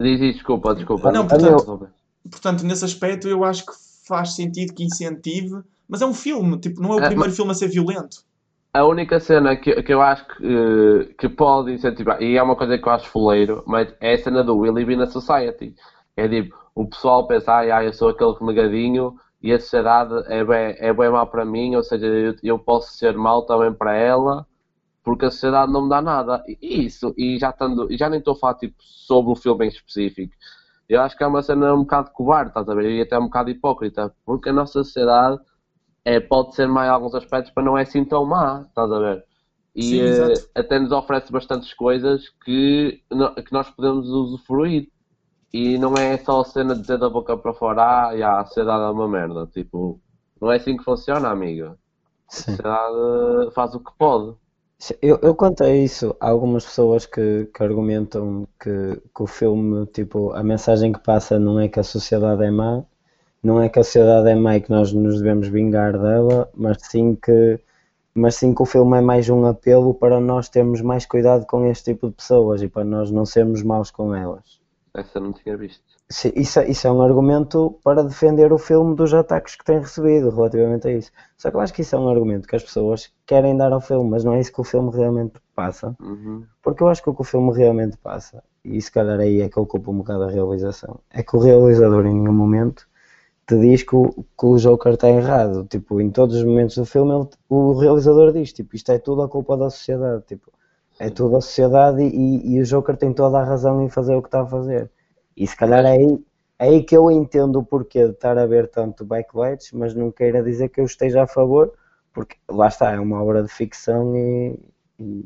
Diz 0.00 0.20
isso, 0.20 0.34
desculpa, 0.38 0.74
desculpa. 0.74 1.12
Não, 1.12 1.26
portanto- 1.28 1.88
portanto, 2.30 2.64
nesse 2.64 2.84
aspecto 2.84 3.28
eu 3.28 3.44
acho 3.44 3.64
que 3.66 3.72
faz 4.06 4.34
sentido 4.34 4.74
que 4.74 4.84
incentive, 4.84 5.62
mas 5.88 6.02
é 6.02 6.06
um 6.06 6.14
filme, 6.14 6.58
tipo, 6.60 6.80
não 6.80 6.92
é 6.92 6.96
o 6.96 7.02
É, 7.02 7.04
primeiro 7.04 7.32
filme 7.32 7.50
a 7.52 7.54
ser 7.54 7.68
violento. 7.68 8.24
A 8.72 8.84
única 8.86 9.18
cena 9.18 9.56
que, 9.56 9.82
que 9.82 9.92
eu 9.92 10.00
acho 10.00 10.24
que, 10.28 11.14
que 11.18 11.28
pode 11.28 11.72
incentivar, 11.72 12.22
e 12.22 12.36
é 12.36 12.42
uma 12.42 12.54
coisa 12.56 12.78
que 12.78 12.86
eu 12.86 12.92
acho 12.92 13.08
foleiro, 13.08 13.64
mas 13.66 13.92
é 14.00 14.14
a 14.14 14.18
cena 14.18 14.44
do 14.44 14.56
Willy 14.58 14.84
be 14.84 14.94
na 14.96 15.06
Society. 15.06 15.74
É 16.16 16.28
tipo, 16.28 16.56
o 16.74 16.86
pessoal 16.88 17.26
pensa, 17.26 17.52
ah, 17.52 17.78
ah, 17.78 17.84
eu 17.84 17.92
sou 17.92 18.10
aquele 18.10 18.32
renegadinho 18.38 19.16
e 19.42 19.52
a 19.52 19.58
sociedade 19.58 20.14
é 20.28 20.44
bem, 20.44 20.76
é 20.78 20.92
bem 20.92 21.10
mal 21.10 21.26
para 21.26 21.44
mim, 21.44 21.74
ou 21.74 21.82
seja, 21.82 22.06
eu, 22.06 22.36
eu 22.44 22.58
posso 22.60 22.92
ser 22.96 23.16
mal 23.16 23.44
também 23.44 23.72
para 23.74 23.96
ela, 23.96 24.46
porque 25.04 25.26
a 25.26 25.30
sociedade 25.30 25.72
não 25.72 25.84
me 25.84 25.90
dá 25.90 26.02
nada. 26.02 26.44
E 26.48 26.84
isso, 26.86 27.14
e 27.16 27.38
já, 27.38 27.50
estando, 27.50 27.92
e 27.92 27.96
já 27.96 28.08
nem 28.10 28.20
estou 28.20 28.34
a 28.34 28.38
falar 28.38 28.54
tipo, 28.54 28.76
sobre 28.80 29.32
o 29.32 29.36
filme 29.36 29.66
em 29.66 29.68
específico. 29.68 30.34
Eu 30.90 31.02
acho 31.02 31.16
que 31.16 31.24
é 31.24 31.28
uma 31.28 31.42
cena 31.42 31.74
um 31.74 31.80
bocado 31.80 32.12
covarde, 32.12 32.50
estás 32.50 32.68
a 32.68 32.74
ver? 32.74 32.90
E 32.92 33.02
até 33.02 33.18
um 33.18 33.24
bocado 33.26 33.50
hipócrita, 33.50 34.14
porque 34.26 34.50
a 34.50 34.54
nossa 34.54 34.72
sociedade 34.84 35.40
é, 36.04 36.20
pode 36.20 36.54
ser 36.54 36.68
má 36.68 36.86
em 36.86 36.90
alguns 36.90 37.14
aspectos, 37.14 37.52
mas 37.56 37.64
não 37.64 37.78
é 37.78 37.82
assim 37.82 38.04
tão 38.04 38.24
má, 38.26 38.64
estás 38.68 38.90
a 38.92 38.98
ver? 39.00 39.24
E 39.76 39.98
Sim, 39.98 40.34
eh, 40.56 40.60
até 40.60 40.78
nos 40.80 40.92
oferece 40.92 41.32
bastantes 41.32 41.74
coisas 41.74 42.28
que, 42.44 43.02
no- 43.10 43.34
que 43.34 43.52
nós 43.52 43.70
podemos 43.70 44.08
usufruir. 44.08 44.88
E 45.52 45.78
não 45.78 45.98
é 45.98 46.18
só 46.18 46.40
a 46.40 46.44
cena 46.44 46.74
de 46.74 46.82
dizer 46.82 46.98
da 46.98 47.08
boca 47.10 47.36
para 47.36 47.54
fora, 47.54 48.08
ah, 48.10 48.16
já, 48.18 48.40
a 48.40 48.46
sociedade 48.46 48.84
é 48.84 48.90
uma 48.90 49.08
merda. 49.08 49.46
Tipo, 49.48 50.00
não 50.40 50.50
é 50.52 50.56
assim 50.56 50.76
que 50.76 50.84
funciona, 50.84 51.30
amigo. 51.30 51.78
A 52.34 52.42
Sim. 52.44 52.60
sociedade 52.62 53.54
faz 53.54 53.74
o 53.74 53.80
que 53.84 53.92
pode. 53.98 54.36
Eu, 55.02 55.18
eu 55.22 55.36
a 55.62 55.68
isso, 55.68 56.16
há 56.18 56.30
algumas 56.30 56.64
pessoas 56.64 57.04
que, 57.04 57.46
que 57.54 57.62
argumentam 57.62 58.48
que, 58.58 58.96
que 59.14 59.22
o 59.22 59.26
filme, 59.26 59.84
tipo, 59.86 60.32
a 60.32 60.42
mensagem 60.42 60.90
que 60.90 61.00
passa 61.00 61.38
não 61.38 61.60
é 61.60 61.68
que 61.68 61.78
a 61.78 61.82
sociedade 61.82 62.42
é 62.44 62.50
má, 62.50 62.82
não 63.42 63.60
é 63.60 63.68
que 63.68 63.78
a 63.78 63.84
sociedade 63.84 64.30
é 64.30 64.34
má 64.34 64.56
e 64.56 64.62
que 64.62 64.70
nós 64.70 64.90
nos 64.92 65.18
devemos 65.18 65.48
vingar 65.48 65.98
dela, 65.98 66.48
mas 66.54 66.78
sim 66.80 67.14
que, 67.14 67.60
mas 68.14 68.36
sim 68.36 68.54
que 68.54 68.62
o 68.62 68.66
filme 68.66 68.96
é 68.96 69.02
mais 69.02 69.28
um 69.28 69.44
apelo 69.44 69.92
para 69.92 70.18
nós 70.18 70.48
termos 70.48 70.80
mais 70.80 71.04
cuidado 71.04 71.44
com 71.44 71.66
este 71.66 71.92
tipo 71.92 72.08
de 72.08 72.14
pessoas 72.14 72.62
e 72.62 72.68
para 72.68 72.84
nós 72.84 73.10
não 73.10 73.26
sermos 73.26 73.62
maus 73.62 73.90
com 73.90 74.14
elas. 74.14 74.60
Essa 74.94 75.20
não 75.20 75.32
tinha 75.32 75.58
visto. 75.58 75.89
Isso, 76.34 76.58
é- 76.60 76.68
isso 76.68 76.86
é 76.88 76.92
um 76.92 77.00
argumento 77.02 77.78
para 77.84 78.02
defender 78.02 78.52
o 78.52 78.58
filme 78.58 78.96
dos 78.96 79.14
ataques 79.14 79.54
que 79.54 79.64
tem 79.64 79.78
recebido 79.78 80.28
relativamente 80.30 80.88
a 80.88 80.92
isso. 80.92 81.10
Só 81.38 81.50
que 81.50 81.56
eu 81.56 81.60
acho 81.60 81.72
que 81.72 81.82
isso 81.82 81.94
é 81.94 81.98
um 81.98 82.08
argumento 82.08 82.48
que 82.48 82.56
as 82.56 82.62
pessoas 82.64 83.12
querem 83.24 83.56
dar 83.56 83.72
ao 83.72 83.80
filme, 83.80 84.10
mas 84.10 84.24
não 84.24 84.34
é 84.34 84.40
isso 84.40 84.52
que 84.52 84.60
o 84.60 84.64
filme 84.64 84.90
realmente 84.94 85.34
passa. 85.54 85.96
Uhum. 86.00 86.44
Porque 86.62 86.82
eu 86.82 86.88
acho 86.88 87.02
que 87.02 87.10
o 87.10 87.14
que 87.14 87.20
o 87.22 87.24
filme 87.24 87.52
realmente 87.56 87.96
passa, 87.96 88.42
e 88.64 88.80
se 88.82 88.90
calhar 88.90 89.20
aí 89.20 89.40
é 89.40 89.48
que 89.48 89.54
culpo 89.54 89.92
um 89.92 89.98
bocado 89.98 90.24
a 90.24 90.30
realização, 90.30 90.98
é 91.10 91.22
que 91.22 91.36
o 91.36 91.38
realizador 91.40 92.04
em 92.06 92.14
nenhum 92.14 92.32
momento 92.34 92.86
te 93.46 93.58
diz 93.58 93.82
que 93.82 93.96
o, 93.96 94.12
que 94.38 94.46
o 94.46 94.56
Joker 94.58 94.94
está 94.94 95.08
errado. 95.10 95.64
Tipo, 95.66 96.00
em 96.00 96.10
todos 96.10 96.36
os 96.36 96.44
momentos 96.44 96.76
do 96.76 96.84
filme 96.86 97.12
ele- 97.14 97.28
o 97.48 97.72
realizador 97.74 98.32
diz, 98.32 98.52
tipo, 98.52 98.76
isto 98.76 98.90
é 98.92 98.98
tudo 98.98 99.22
a 99.22 99.28
culpa 99.28 99.56
da 99.56 99.70
sociedade. 99.70 100.24
Tipo, 100.26 100.50
é 100.98 101.10
tudo 101.10 101.36
a 101.36 101.40
sociedade 101.40 102.02
e, 102.02 102.54
e 102.54 102.60
o 102.60 102.64
Joker 102.64 102.96
tem 102.96 103.12
toda 103.12 103.38
a 103.38 103.44
razão 103.44 103.82
em 103.82 103.88
fazer 103.88 104.14
o 104.16 104.22
que 104.22 104.28
está 104.28 104.42
a 104.42 104.46
fazer. 104.46 104.90
E 105.40 105.46
se 105.46 105.56
calhar 105.56 105.84
é 105.86 105.92
aí, 105.92 106.18
é 106.58 106.64
aí 106.68 106.84
que 106.84 106.96
eu 106.96 107.10
entendo 107.10 107.58
o 107.60 107.64
porquê 107.66 108.06
de 108.06 108.12
estar 108.12 108.36
a 108.38 108.46
ver 108.46 108.68
tanto 108.70 109.04
backlights, 109.04 109.72
mas 109.72 109.94
não 109.94 110.12
queira 110.12 110.42
dizer 110.42 110.68
que 110.70 110.80
eu 110.80 110.86
esteja 110.86 111.22
a 111.24 111.26
favor, 111.28 111.72
porque 112.14 112.36
lá 112.50 112.68
está, 112.68 112.92
é 112.92 113.00
uma 113.00 113.22
obra 113.24 113.42
de 113.42 113.48
ficção 113.50 114.16
e- 114.16 114.58
e 114.98 115.24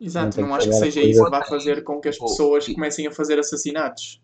Exato, 0.00 0.40
não 0.40 0.52
que 0.52 0.52
acho 0.52 0.68
que 0.68 0.74
seja 0.74 0.98
a 1.00 1.04
isso 1.04 1.24
que 1.24 1.30
vai 1.30 1.44
fazer 1.44 1.84
com 1.84 2.00
que 2.00 2.08
as 2.08 2.18
Tipo, 2.18 2.18
pessoas 2.18 2.66
e- 2.66 2.74
comecem 2.74 3.06
a 3.06 3.12
fazer 3.12 3.38
assassinatos. 3.38 4.20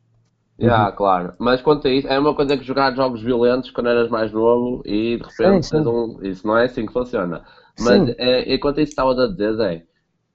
Já, 0.59 0.91
claro. 0.93 1.35
Mas 1.39 1.61
quanto 1.61 1.87
a 1.87 1.91
isso, 1.91 2.09
é 2.09 2.19
uma 2.19 2.35
coisa 2.35 2.57
que 2.57 2.65
jogar 2.65 2.95
jogos 2.95 3.23
violentos 3.23 3.71
quando 3.71 3.89
eras 3.91 4.09
mais 4.11 4.33
novo 4.33 4.83
e 4.87 5.19
de 5.19 5.23
repente 5.23 5.61
Sim, 5.61 5.63
sim. 5.63 5.87
um. 5.87 6.19
Isso 6.23 6.47
não 6.47 6.57
é 6.57 6.65
assim 6.65 6.87
que 6.87 6.93
funciona. 6.93 7.45
Mas 7.77 8.03
Sim. 8.03 8.17
é, 8.19 8.55
enquanto 8.55 8.81
isso 8.81 8.91
estava 8.93 9.13
a 9.13 9.27
dizer, 9.29 9.87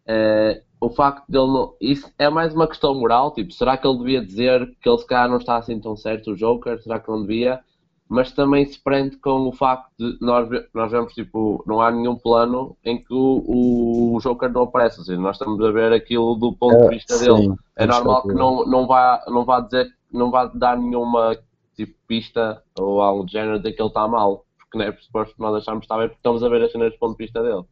é, 0.07 0.63
o 0.81 0.89
facto 0.89 1.23
dele 1.29 1.45
não. 1.45 1.75
Isso 1.79 2.11
é 2.17 2.27
mais 2.27 2.55
uma 2.55 2.67
questão 2.67 2.95
moral, 2.95 3.31
tipo, 3.31 3.53
será 3.53 3.77
que 3.77 3.87
ele 3.87 3.99
devia 3.99 4.25
dizer 4.25 4.75
que 4.81 4.89
ele 4.89 4.97
se 4.97 5.05
calhar 5.05 5.29
não 5.29 5.37
está 5.37 5.57
assim 5.57 5.79
tão 5.79 5.95
certo, 5.95 6.31
o 6.31 6.35
Joker? 6.35 6.81
Será 6.81 6.99
que 6.99 7.07
não 7.07 7.21
devia? 7.21 7.61
Mas 8.09 8.31
também 8.31 8.65
se 8.65 8.81
prende 8.83 9.15
com 9.17 9.47
o 9.47 9.53
facto 9.53 9.89
de 9.97 10.17
nós, 10.19 10.49
nós 10.73 10.91
vemos, 10.91 11.13
tipo, 11.13 11.63
não 11.65 11.79
há 11.79 11.91
nenhum 11.91 12.15
plano 12.15 12.75
em 12.83 13.01
que 13.01 13.13
o, 13.13 14.15
o 14.15 14.19
Joker 14.21 14.51
não 14.51 14.63
aparece, 14.63 15.05
seja, 15.05 15.21
nós 15.21 15.35
estamos 15.35 15.63
a 15.63 15.71
ver 15.71 15.93
aquilo 15.93 16.35
do 16.35 16.51
ponto 16.51 16.81
de 16.81 16.95
vista 16.95 17.17
dele. 17.17 17.43
Sim, 17.43 17.55
É 17.77 17.85
normal 17.85 18.23
que 18.23 18.33
não, 18.33 18.65
não, 18.65 18.87
vá, 18.87 19.23
não 19.27 19.45
vá 19.45 19.61
dizer, 19.61 19.87
não 20.11 20.31
vá 20.31 20.45
dar 20.47 20.77
nenhuma 20.77 21.37
tipo, 21.75 21.95
pista 22.07 22.61
ou 22.77 23.01
algo 23.01 23.23
do 23.23 23.31
género 23.31 23.59
de 23.59 23.71
que 23.71 23.81
ele 23.81 23.87
está 23.87 24.07
mal. 24.07 24.45
Porque 24.57 24.77
não 24.77 24.85
é 24.85 24.91
suposto 24.97 25.35
que 25.35 25.41
nós 25.41 25.55
achamos 25.55 25.81
que 25.81 25.85
está 25.85 25.97
bem 25.97 26.07
porque 26.07 26.19
estamos 26.19 26.43
a 26.43 26.49
ver 26.49 26.63
as 26.63 26.71
cenas 26.71 26.91
do 26.91 26.99
ponto 26.99 27.17
de 27.17 27.23
vista 27.23 27.41
dele. 27.41 27.63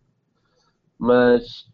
Mas 0.98 1.68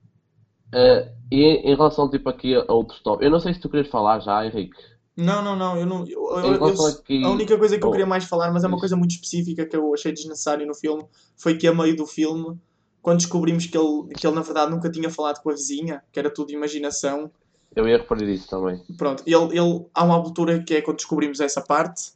eh, 0.75 1.11
e 1.31 1.41
em, 1.41 1.75
relação 1.75 2.09
tipo 2.09 2.29
aqui 2.29 2.53
a 2.55 2.71
outros 2.71 2.99
top, 3.01 3.23
eu 3.23 3.31
não 3.31 3.39
sei 3.39 3.53
se 3.53 3.59
tu 3.59 3.69
querias 3.69 3.87
falar 3.87 4.19
já, 4.19 4.45
Henrique. 4.45 4.75
Não, 5.17 5.41
não, 5.41 5.55
não, 5.55 5.77
eu 5.77 5.85
não. 5.85 6.05
eu- 6.05 6.29
eu- 6.39 6.67
eu- 6.67 6.87
aqui. 6.87 7.23
a 7.23 7.29
única 7.29 7.57
coisa 7.57 7.77
que 7.79 7.85
eu 7.85 7.89
queria 7.91 8.05
mais 8.05 8.25
falar, 8.25 8.51
mas 8.51 8.63
é 8.65 8.67
uma 8.67 8.77
coisa 8.77 8.97
muito 8.97 9.11
específica 9.11 9.65
que 9.65 9.75
eu 9.75 9.93
achei 9.93 10.11
desnecessário 10.11 10.67
no 10.67 10.75
filme, 10.75 11.05
foi 11.37 11.57
que 11.57 11.65
a 11.67 11.73
meio 11.73 11.95
do 11.95 12.05
filme, 12.05 12.59
quando 13.01 13.19
descobrimos 13.19 13.65
que 13.65 13.77
ele, 13.77 14.13
que 14.13 14.27
ele 14.27 14.35
na 14.35 14.41
verdade 14.41 14.71
nunca 14.71 14.91
tinha 14.91 15.09
falado 15.09 15.41
com 15.41 15.49
a 15.49 15.53
vizinha, 15.53 16.03
que 16.11 16.19
era 16.19 16.29
tudo 16.29 16.51
imaginação, 16.51 17.31
Eu 17.73 17.87
ia 17.87 17.97
referir 17.97 18.29
isso 18.33 18.49
também. 18.49 18.81
pronto, 18.97 19.23
ele, 19.25 19.57
ele, 19.57 19.85
há 19.93 20.03
uma 20.03 20.15
altura 20.15 20.61
que 20.63 20.75
é 20.75 20.81
quando 20.81 20.97
descobrimos 20.97 21.39
essa 21.39 21.61
parte, 21.61 22.11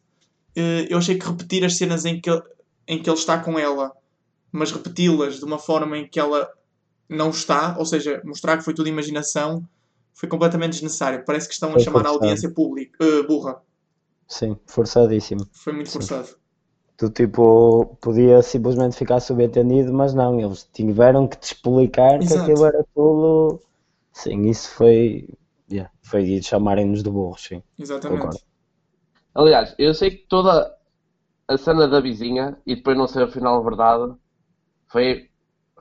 eh, 0.55 0.87
eu 0.89 0.97
achei 0.97 1.17
que 1.17 1.25
repetir 1.25 1.63
as 1.63 1.77
cenas 1.77 2.03
em 2.05 2.19
que, 2.19 2.29
em 2.87 3.01
que 3.01 3.09
ele 3.09 3.17
está 3.17 3.39
com 3.39 3.57
ela, 3.57 3.91
mas 4.51 4.71
repeti-las 4.71 5.35
de 5.39 5.45
uma 5.45 5.57
forma 5.59 5.97
em 5.97 6.07
que 6.07 6.19
ela 6.19 6.49
não 7.09 7.29
está, 7.31 7.77
ou 7.77 7.85
seja, 7.85 8.21
mostrar 8.25 8.57
que 8.57 8.63
foi 8.63 8.73
tudo 8.73 8.89
imaginação, 8.89 9.67
foi 10.13 10.29
completamente 10.29 10.73
desnecessário. 10.73 11.25
Parece 11.25 11.47
que 11.47 11.53
estão 11.53 11.75
a 11.75 11.77
Foi 11.77 11.79
chamar 11.79 12.05
a 12.05 12.09
forçado. 12.09 12.09
audiência 12.09 12.53
pública, 12.53 13.03
eh, 13.03 13.23
burra. 13.23 13.61
Sim, 14.27 14.57
forçadíssimo. 14.65 15.49
Foi 15.51 15.73
muito 15.73 15.91
Sim. 15.91 15.91
forçado. 15.91 16.39
Tu, 16.97 17.09
tipo, 17.11 17.97
podia 18.01 18.41
simplesmente 18.43 18.97
ficar 18.97 19.19
subentendido, 19.21 19.93
mas 19.93 20.13
não, 20.13 20.39
eles 20.39 20.65
tiveram 20.73 21.27
que 21.27 21.37
te 21.37 21.43
explicar 21.53 22.23
que 22.25 22.33
Exato. 22.33 22.35
aquilo 22.35 22.65
era 22.65 22.85
tudo. 22.95 23.61
Sim, 24.13 24.43
isso 24.49 24.69
foi. 24.71 25.29
yeah, 25.71 25.91
foi 26.03 26.23
de 26.25 26.43
chamarem-nos 26.43 27.03
de 27.03 27.09
burros, 27.11 27.43
sim. 27.43 27.63
Exatamente. 27.79 28.37
Concordo. 28.37 28.41
Aliás, 29.35 29.75
eu 29.79 29.93
sei 29.93 30.11
que 30.11 30.27
toda 30.27 30.75
a 31.47 31.57
cena 31.57 31.87
da 31.87 32.01
vizinha 32.01 32.61
e 32.65 32.75
depois 32.75 32.97
não 32.97 33.07
ser 33.07 33.23
afinal 33.23 33.63
verdade 33.63 34.15
foi 34.91 35.28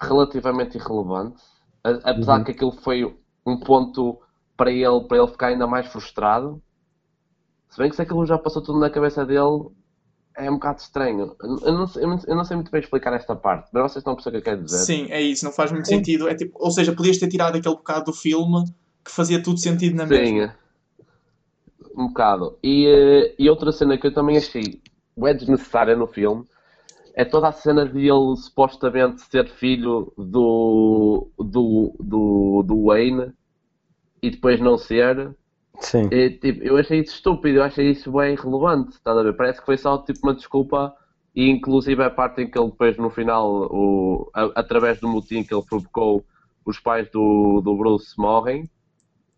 relativamente 0.01 0.77
irrelevante. 0.79 1.43
Apesar 1.83 2.39
Uhum. 2.39 2.45
que 2.45 2.51
aquilo 2.53 2.73
foi 2.73 3.17
um 3.47 3.59
ponto 3.59 4.19
para 4.57 4.71
ele, 4.71 5.01
para 5.09 5.19
ele 5.19 5.29
ficar 5.29 5.47
ainda 5.49 5.67
mais 5.67 5.87
frustrado. 5.87 6.61
Se 7.71 7.79
bem 7.79 7.89
que 7.91 7.97
se 7.97 8.03
aquilo 8.03 8.27
já 8.27 8.39
passou 8.39 8.63
tudo 8.63 8.79
na 8.81 8.91
cabeça 8.91 9.25
dele, 9.25 9.69
é 10.37 10.51
um 10.51 10.55
bocado 10.55 10.81
estranho. 10.81 11.37
Eu 11.41 11.73
não 11.73 11.87
sei, 11.87 12.03
eu 12.05 12.37
não- 12.37 12.45
sei 12.45 12.57
muito 12.57 12.71
bem 12.71 12.81
explicar 12.81 13.13
esta 13.13 13.35
parte, 13.37 13.71
mas 13.73 13.83
vocês 13.83 13.97
estão 14.01 14.13
a 14.13 14.17
perceber 14.17 14.39
o 14.39 14.43
que 14.43 14.49
eu 14.49 14.55
quero 14.55 14.65
dizer. 14.65 14.79
Sim, 14.79 15.07
é 15.11 15.21
isso, 15.21 15.45
não 15.45 15.53
faz 15.53 15.71
muito 15.73 15.87
sentido. 15.89 16.29
É 16.29 16.35
tipo, 16.35 16.53
ou 16.63 16.71
seja, 16.71 16.93
podias 16.95 17.19
ter 17.19 17.29
tirado 17.29 17.57
aquele 17.57 17.75
bocado 17.75 18.07
do 18.07 18.13
filme 18.13 18.65
que 19.05 19.11
fazia 19.11 19.43
tudo 19.43 19.59
sentido 19.59 19.97
na 19.97 20.07
Sim, 20.07 20.15
mesma. 20.15 20.55
um 21.97 22.09
bocado. 22.09 22.59
E, 22.63 22.87
eh, 22.87 23.35
e 23.39 23.49
outra 23.51 23.73
cena 23.73 23.99
que 23.99 24.07
eu 24.07 24.15
também 24.15 24.37
achei 24.37 24.81
é 25.25 25.35
desnecessária 25.35 25.97
no 25.97 26.07
filme 26.07 26.45
é 27.19 27.25
toda 27.25 27.49
a 27.49 27.53
cena 27.53 27.85
de 27.85 27.99
ele 28.09 28.37
supostamente 28.37 29.23
ser 29.23 29.49
filho 29.49 30.13
do, 30.17 31.29
do, 31.37 31.93
do, 31.99 32.63
do 32.65 32.85
Wayne 32.85 33.33
e 34.23 34.31
depois 34.31 34.61
não 34.61 34.79
ser. 34.79 35.35
Sim. 35.81 36.09
E, 36.13 36.31
tipo, 36.31 36.63
eu 36.63 36.77
achei 36.77 37.01
isso 37.01 37.17
estúpido, 37.17 37.59
eu 37.59 37.65
achei 37.65 37.91
isso 37.91 38.13
bem 38.13 38.35
irrelevante, 38.35 38.93
estás 38.93 39.19
a 39.19 39.23
ver? 39.25 39.33
Parece 39.33 39.59
que 39.59 39.67
foi 39.67 39.77
só 39.77 39.99
tipo 39.99 40.21
uma 40.23 40.33
desculpa 40.33 40.95
e 41.35 41.51
inclusive 41.51 42.01
a 42.05 42.09
parte 42.09 42.43
em 42.43 42.49
que 42.49 42.57
ele 42.57 42.71
depois 42.71 42.97
no 42.97 43.11
final, 43.11 43.67
o, 43.69 44.31
a, 44.33 44.45
através 44.55 45.01
do 45.01 45.09
motim 45.09 45.43
que 45.43 45.53
ele 45.53 45.67
provocou, 45.69 46.25
os 46.65 46.79
pais 46.79 47.11
do, 47.11 47.61
do 47.61 47.77
Bruce 47.77 48.15
morrem, 48.17 48.71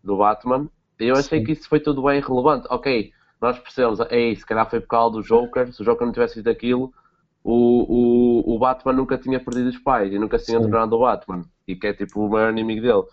do 0.03 0.17
Batman, 0.17 0.69
e 0.99 1.07
eu 1.07 1.15
achei 1.15 1.39
Sim. 1.39 1.45
que 1.45 1.53
isso 1.53 1.67
foi 1.67 1.79
tudo 1.79 2.03
bem 2.03 2.21
relevante. 2.21 2.67
Ok, 2.69 3.11
nós 3.41 3.57
percebemos, 3.57 3.99
é 4.01 4.35
se 4.35 4.45
calhar 4.45 4.69
foi 4.69 4.81
por 4.81 4.87
causa 4.87 5.17
do 5.17 5.23
Joker, 5.23 5.73
se 5.73 5.81
o 5.81 5.85
Joker 5.85 6.05
não 6.05 6.13
tivesse 6.13 6.35
feito 6.35 6.49
aquilo, 6.49 6.93
o, 7.43 8.51
o, 8.53 8.55
o 8.55 8.59
Batman 8.59 8.93
nunca 8.93 9.17
tinha 9.17 9.43
perdido 9.43 9.69
os 9.69 9.77
pais 9.79 10.11
e 10.13 10.19
nunca 10.19 10.39
se 10.39 10.45
tinha 10.47 10.61
Sim. 10.61 10.61
tornado 10.61 10.95
o 10.95 10.99
Batman, 10.99 11.43
e 11.67 11.75
que 11.75 11.87
é 11.87 11.93
tipo 11.93 12.21
o 12.25 12.29
maior 12.29 12.51
inimigo 12.51 12.81
dele. 12.81 13.03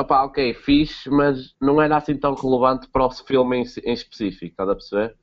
Opá, 0.00 0.24
ok, 0.24 0.54
fixe, 0.54 1.10
mas 1.10 1.54
não 1.60 1.80
era 1.82 1.96
assim 1.98 2.16
tão 2.18 2.34
relevante 2.34 2.88
para 2.90 3.06
o 3.06 3.10
filme 3.10 3.58
em, 3.58 3.64
em 3.84 3.94
específico, 3.94 4.46
estás 4.52 4.68
a 4.70 4.74
perceber? 4.74 5.16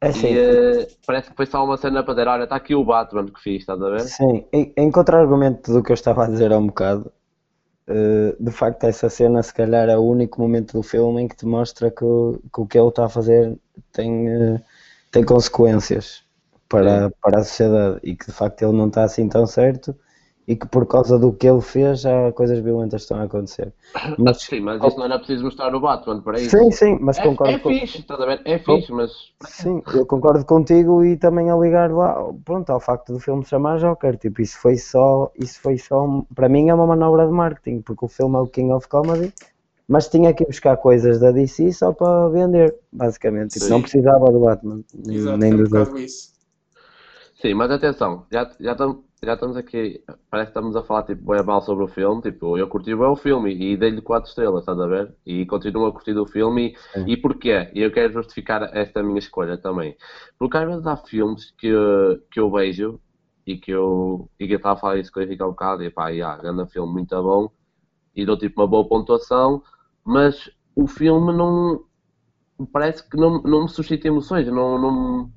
É 0.00 0.08
assim, 0.08 0.34
E 0.48 0.82
eh, 0.82 0.88
parece 1.06 1.30
que 1.30 1.36
foi 1.36 1.46
só 1.46 1.64
uma 1.64 1.76
cena 1.78 2.04
para 2.04 2.14
dizer, 2.14 2.28
olha, 2.28 2.44
está 2.44 2.56
aqui 2.56 2.74
o 2.74 2.84
Batman 2.84 3.26
que 3.26 3.40
fiz, 3.40 3.60
estás 3.62 3.82
a 3.82 3.90
ver? 3.90 4.14
sim. 4.16 4.46
Em, 4.52 4.72
em 4.76 4.90
contra-argumento 4.90 5.72
do 5.72 5.82
que 5.82 5.90
eu 5.92 5.94
estava 5.94 6.24
a 6.24 6.28
dizer 6.28 6.52
há 6.52 6.58
um 6.58 6.66
bocado, 6.66 7.12
eh, 7.88 8.36
de 8.40 8.52
facto, 8.52 8.84
essa 8.86 9.10
cena, 9.10 9.42
se 9.44 9.54
calhar, 9.54 9.88
é 9.90 9.98
o 9.98 10.02
único 10.02 10.40
momento 10.42 10.74
do 10.74 10.84
filme 10.84 11.22
em 11.22 11.28
que 11.28 11.36
te 11.36 11.46
mostra 11.46 11.90
que, 11.92 12.04
o- 12.04 12.40
que 12.54 12.62
o 12.62 12.66
que 12.68 12.78
ele 12.78 12.88
está 12.90 13.06
a 13.06 13.10
fazer 13.10 13.58
tem, 13.92 14.28
eh, 14.30 14.62
tem 15.12 15.24
consequências 15.26 16.24
para, 16.68 17.10
para 17.22 17.40
a 17.40 17.44
sociedade 17.44 18.00
e 18.02 18.16
que, 18.16 18.26
de 18.26 18.32
facto, 18.32 18.62
ele 18.62 18.72
não 18.76 18.88
está 18.88 19.04
assim 19.04 19.28
tão 19.28 19.46
certo 19.46 19.96
e 20.48 20.56
que, 20.56 20.66
por 20.68 20.86
causa 20.86 21.18
do 21.18 21.32
que 21.32 21.46
ele 21.48 21.60
fez, 21.62 22.00
já 22.02 22.32
coisas 22.32 22.58
violentas 22.60 23.02
estão 23.02 23.18
a 23.20 23.24
acontecer. 23.24 23.72
Mas, 24.18 24.48
Sim, 24.48 24.60
mas 24.60 24.84
isso 24.84 24.96
não 24.98 25.04
era 25.06 25.18
preciso 25.18 25.44
mostrar 25.44 25.74
o 25.74 25.80
Batman 25.80 26.20
para 26.22 26.40
isso. 26.40 26.60
sim, 26.60 26.70
sim, 26.70 26.98
mas 27.00 27.18
É, 27.24 27.26
concordo 27.26 27.54
é 27.54 27.58
com- 27.58 27.76
fixe, 27.78 27.98
estás 28.00 28.20
a 28.20 28.26
ver? 28.26 28.42
É 28.44 28.58
fixe, 28.58 28.92
mas 28.92 29.10
Sim, 29.44 29.82
eu 29.92 30.06
concordo 30.06 30.44
contigo 30.46 31.04
e 31.04 31.16
também 31.16 31.50
a 31.50 31.56
ligar 31.56 31.92
lá, 31.92 32.16
pronto, 32.44 32.70
ao 32.70 32.80
facto 32.80 33.12
do 33.12 33.20
filme 33.20 33.44
se 33.44 33.50
chamar 33.50 33.78
Joker, 33.78 34.16
tipo, 34.16 34.40
isso 34.40 34.58
foi 34.58 34.76
só, 34.78 35.30
isso 35.38 35.60
foi 35.60 35.76
só, 35.78 36.06
para 36.34 36.48
mim 36.48 36.70
é 36.70 36.74
uma 36.74 36.86
manobra 36.86 37.26
de 37.26 37.32
marketing, 37.32 37.82
porque 37.82 38.04
o 38.06 38.08
filme 38.08 38.34
é 38.36 38.38
o 38.40 38.46
King 38.48 38.72
of 38.72 38.88
Comedy, 38.88 39.32
mas 39.88 40.08
tinha 40.08 40.34
que 40.34 40.44
ir 40.44 40.46
buscar 40.48 40.76
coisas 40.78 41.20
da 41.20 41.32
DC 41.32 41.72
só 41.72 41.92
para 41.92 42.28
vender, 42.30 42.74
basicamente, 42.92 43.52
tipo, 43.54 43.68
não 43.68 43.82
precisava 43.82 44.26
do 44.32 44.40
Batman, 44.40 44.82
nem, 44.94 45.18
Exato, 45.18 45.38
nem 45.38 45.54
é 45.54 45.56
um 45.56 45.62
dos 45.64 45.72
outros. 45.72 45.96
isso. 46.04 46.35
Sim, 47.46 47.54
mas 47.54 47.70
atenção, 47.70 48.26
já, 48.32 48.50
já, 48.58 48.74
tam- 48.74 49.04
já 49.22 49.34
estamos 49.34 49.56
aqui, 49.56 50.02
parece 50.30 50.50
que 50.50 50.58
estamos 50.58 50.74
a 50.74 50.82
falar 50.82 51.04
tipo, 51.04 51.22
bem 51.32 51.42
mal 51.44 51.60
sobre 51.62 51.84
o 51.84 51.88
filme, 51.88 52.20
tipo, 52.22 52.56
eu 52.58 52.66
curti 52.68 52.94
bem 52.94 53.04
o 53.06 53.14
filme 53.16 53.54
e 53.54 53.76
dei-lhe 53.76 54.00
4 54.02 54.28
estrelas, 54.28 54.60
estás 54.62 54.78
a 54.80 54.86
ver? 54.86 55.14
E 55.24 55.46
continuo 55.46 55.86
a 55.86 55.92
curtir 55.92 56.16
o 56.18 56.26
filme 56.26 56.74
Sim. 56.94 57.04
e, 57.06 57.12
e 57.12 57.16
porquê? 57.16 57.70
E 57.74 57.82
eu 57.82 57.92
quero 57.92 58.12
justificar 58.14 58.62
esta 58.76 59.02
minha 59.02 59.18
escolha 59.18 59.58
também. 59.58 59.94
Porque 60.38 60.56
às 60.56 60.66
vezes 60.66 60.86
há 60.86 60.96
filmes 60.96 61.52
que, 61.58 61.68
que 62.30 62.40
eu 62.40 62.50
vejo 62.50 63.00
e 63.46 63.56
que 63.58 63.70
eu, 63.70 64.28
e 64.40 64.46
que 64.46 64.54
eu 64.54 64.56
estava 64.56 64.74
a 64.74 64.80
falar 64.80 64.98
isso 64.98 65.12
com 65.12 65.20
o 65.20 65.22
Henrique 65.22 65.42
há 65.42 65.46
um 65.46 65.50
bocado 65.50 65.84
e 65.84 65.90
pá, 65.90 66.08
yeah, 66.08 66.36
grande 66.40 66.66
filme, 66.72 66.92
muito 66.92 67.22
bom 67.22 67.48
e 68.14 68.26
dou 68.26 68.38
tipo 68.38 68.60
uma 68.62 68.68
boa 68.68 68.88
pontuação, 68.88 69.62
mas 70.04 70.50
o 70.76 70.86
filme 70.88 71.32
não, 71.32 71.84
parece 72.72 73.08
que 73.08 73.16
não, 73.16 73.42
não 73.42 73.62
me 73.64 73.68
suscita 73.68 74.08
emoções, 74.08 74.46
não, 74.48 74.78
não, 74.80 75.32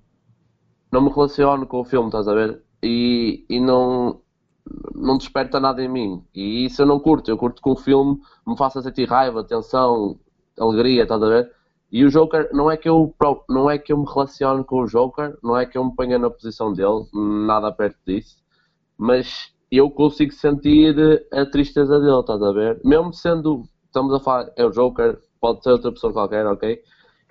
não 0.92 1.02
me 1.02 1.10
relaciono 1.10 1.66
com 1.68 1.80
o 1.82 1.86
filme, 1.86 2.08
estás 2.08 2.28
a 2.28 2.34
ver? 2.34 2.62
E, 2.84 3.46
e 3.50 3.60
não, 3.60 4.22
não 4.96 5.18
desperta 5.18 5.60
nada 5.60 5.84
em 5.84 5.90
mim. 5.90 6.24
E 6.34 6.66
isso 6.66 6.82
eu 6.82 6.86
não 6.86 7.00
curto. 7.00 7.30
Eu 7.30 7.38
curto 7.38 7.62
que 7.62 7.70
um 7.70 7.76
filme 7.76 8.20
me 8.46 8.58
faça 8.58 8.82
sentir 8.82 9.08
raiva, 9.08 9.44
tensão, 9.44 10.20
alegria, 10.60 11.04
estás 11.04 11.22
a 11.22 11.28
ver? 11.28 11.52
E 11.92 12.06
o 12.06 12.10
Joker, 12.10 12.50
não 12.54 12.70
é 12.70 12.78
que 12.78 12.88
eu, 12.88 13.16
não 13.50 13.70
é 13.70 13.78
que 13.78 13.92
eu 13.92 13.98
me 13.98 14.06
relacione 14.06 14.64
com 14.64 14.84
o 14.84 14.86
Joker, 14.86 15.38
não 15.44 15.58
é 15.58 15.66
que 15.66 15.78
eu 15.78 15.84
me 15.84 15.96
ponha 15.96 16.20
na 16.20 16.30
posição 16.30 16.72
dele, 16.72 17.06
nada 17.14 17.72
perto 17.72 17.98
disso, 18.06 18.38
mas 18.96 19.52
eu 19.72 19.90
consigo 19.90 20.32
sentir 20.32 20.96
a 21.34 21.46
tristeza 21.48 22.00
dele, 22.00 22.20
estás 22.20 22.42
a 22.44 22.52
ver? 22.52 22.80
Mesmo 22.86 23.12
sendo, 23.12 23.64
estamos 23.86 24.14
a 24.14 24.20
falar, 24.20 24.52
é 24.56 24.64
o 24.64 24.70
Joker, 24.70 25.20
pode 25.42 25.64
ser 25.64 25.72
outra 25.72 25.92
pessoa 25.92 26.14
qualquer, 26.14 26.46
ok? 26.46 26.80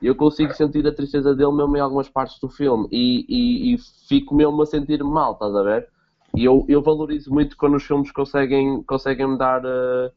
Eu 0.00 0.14
consigo 0.14 0.52
sentir 0.54 0.86
a 0.86 0.94
tristeza 0.94 1.34
dele 1.34 1.52
mesmo 1.52 1.76
em 1.76 1.80
algumas 1.80 2.08
partes 2.08 2.38
do 2.40 2.48
filme 2.48 2.88
e, 2.92 3.26
e, 3.28 3.74
e 3.74 3.78
fico 4.08 4.34
mesmo 4.34 4.62
a 4.62 4.66
sentir 4.66 5.02
mal, 5.04 5.32
estás 5.32 5.54
a 5.54 5.62
ver? 5.62 5.88
E 6.36 6.44
eu, 6.44 6.64
eu 6.68 6.82
valorizo 6.82 7.32
muito 7.32 7.56
quando 7.56 7.76
os 7.76 7.84
filmes 7.84 8.10
conseguem, 8.12 8.82
conseguem 8.84 9.26
me 9.28 9.38
dar 9.38 9.62
eh, 9.64 10.12